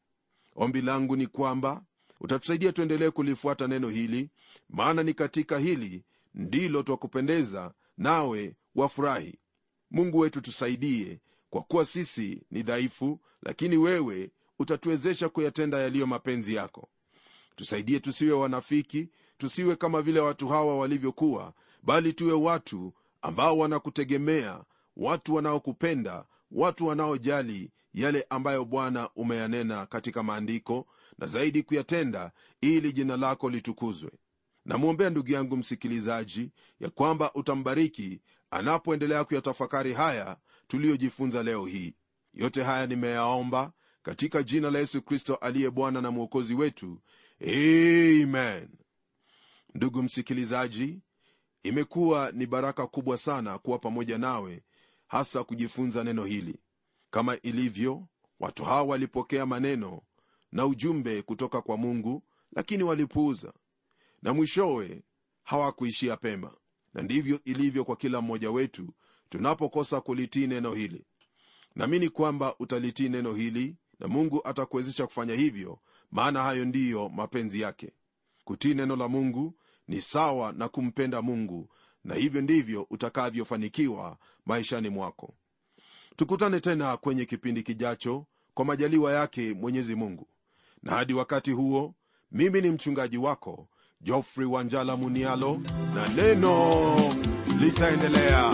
Ombi 0.56 0.82
langu 0.82 1.16
ni 1.16 1.28
kwamba 1.28 1.84
utatusaidia 2.20 2.72
tuendelee 2.72 3.10
kulifuata 3.10 3.68
neno 3.68 3.90
hili 3.90 4.30
maana 4.70 5.04
ni 5.04 5.14
katika 5.14 5.58
hili 5.60 6.04
ndilo 6.36 6.84
twakupendeza 6.84 7.74
nawe 7.98 8.56
wafurahi. 8.76 9.40
Mungu 9.92 10.20
wetu 10.20 10.42
tusaidie 10.42 11.20
kwa 11.50 11.62
kuwa 11.62 11.86
sisi 11.86 12.44
ni 12.52 12.64
dhaifu 12.64 13.20
lakini 13.44 13.78
wewe 13.78 14.32
utatuwezesha 14.60 15.30
kuyatenda 15.30 15.78
yaliyo 15.80 16.08
mapenzi 16.08 16.54
yako. 16.54 16.90
Tusaidie 17.56 18.00
tusiwe 18.00 18.32
wanafiki 18.32 19.10
tusiwe 19.42 19.76
kama 19.76 20.02
vile 20.02 20.20
watu 20.20 20.48
hawa 20.48 20.78
walivyokuwa 20.78 21.54
bali 21.84 22.14
tuwe 22.14 22.34
watu 22.34 22.94
ambao 23.22 23.58
wanakutegemea 23.58 24.64
watu 24.98 25.36
wanaokupenda 25.36 26.26
watu 26.52 26.88
wanaojali 26.88 27.72
yale 27.94 28.26
ambayo 28.30 28.66
bwana 28.66 29.10
umeyanena 29.16 29.86
katika 29.86 30.24
maandiko 30.24 30.88
na 31.18 31.28
zaidi 31.28 31.64
kuyatenda 31.64 32.32
ili 32.62 32.94
jina 32.94 33.18
lako 33.18 33.50
litukuzwe. 33.50 34.12
Namwombea 34.66 35.10
ndugu 35.10 35.32
yangu 35.32 35.58
msikilizaji 35.58 36.52
ya 36.80 36.90
kwamba 36.90 37.34
utambariki 37.34 38.22
anapoendelea 38.52 39.24
kuyatafakari 39.24 39.94
haya 39.94 40.38
tuliyojifunza 40.68 41.44
leo 41.44 41.66
hii. 41.66 41.94
Yote 42.34 42.64
haya 42.64 42.88
nimeyaomba 42.88 43.72
katika 44.04 44.44
jina 44.44 44.72
la 44.72 44.80
yesu 44.80 45.02
kristo 45.02 45.36
aliye 45.36 45.70
bwana 45.70 46.02
na 46.02 46.12
mwokozi 46.12 46.54
wetu. 46.56 47.02
Amen 47.48 48.81
ndugu 49.76 50.04
msikilizaji 50.04 51.00
imekuwa 51.64 52.32
ni 52.32 52.46
baraka 52.46 52.88
kubwa 52.88 53.18
sana 53.18 53.58
kuwa 53.60 53.80
pamoja 53.80 54.18
nawe 54.18 54.64
hasa 55.08 55.44
kujifunza 55.44 56.04
neno 56.04 56.26
hili. 56.26 56.60
Kama 57.12 57.38
ilivyo 57.42 58.08
watu 58.40 58.64
hawa 58.66 58.84
walipokea 58.84 59.46
maneno 59.46 60.02
na 60.52 60.66
ujumbe 60.66 61.22
kutoka 61.22 61.62
kwa 61.62 61.78
mungu 61.78 62.24
lakini 62.56 62.84
walipuuza 62.84 63.54
na 64.22 64.34
mwishowe 64.34 65.04
hawakuishia 65.44 66.18
pema. 66.18 66.54
Na 66.94 67.02
ndivyo 67.02 67.40
ilivyo 67.46 67.86
kwa 67.86 67.96
kila 67.96 68.22
mmoja 68.22 68.52
wetu 68.52 68.94
tunapokosa 69.30 70.02
kulitii 70.02 70.48
neno 70.48 70.74
hili. 70.74 71.06
Naamini 71.76 72.10
kwamba 72.10 72.56
utalitii 72.60 73.10
neno 73.10 73.34
hili 73.34 73.76
na 74.00 74.08
mungu 74.08 74.42
atakuwezesha 74.48 75.08
kufanya 75.08 75.36
hivyo 75.36 75.80
maana 76.12 76.44
hayo 76.44 76.66
ndiyo 76.66 77.10
mapenzi 77.10 77.62
yake 77.62 77.94
kutii 78.52 78.74
neno 78.74 78.96
la 78.96 79.08
mungu 79.08 79.54
ni 79.88 80.02
sawa 80.02 80.52
na 80.52 80.70
kumpenda 80.70 81.22
mungu 81.22 81.70
na 82.04 82.16
hivyo 82.16 82.42
ndivyo 82.42 82.88
utakavyofanikiwa 82.90 84.18
maishani 84.46 84.90
mwako. 84.90 85.34
Tukutane 86.16 86.60
tena 86.60 86.98
kwenye 86.98 87.26
kipindi 87.26 87.64
kijacho 87.64 88.26
kwa 88.54 88.66
majaliwa 88.66 89.14
yake 89.14 89.54
mwenyezi 89.54 89.96
mungu. 89.96 90.28
Na 90.84 90.92
hadi 90.92 91.14
wakati 91.14 91.52
huo 91.52 91.94
mimi 92.32 92.62
ni 92.62 92.72
mchungaji 92.72 93.18
wako 93.18 93.68
jofrey 94.02 94.48
wanjala 94.48 94.98
munialo 94.98 95.62
na 95.96 96.08
neno 96.08 96.96
litaendelea 97.60 98.54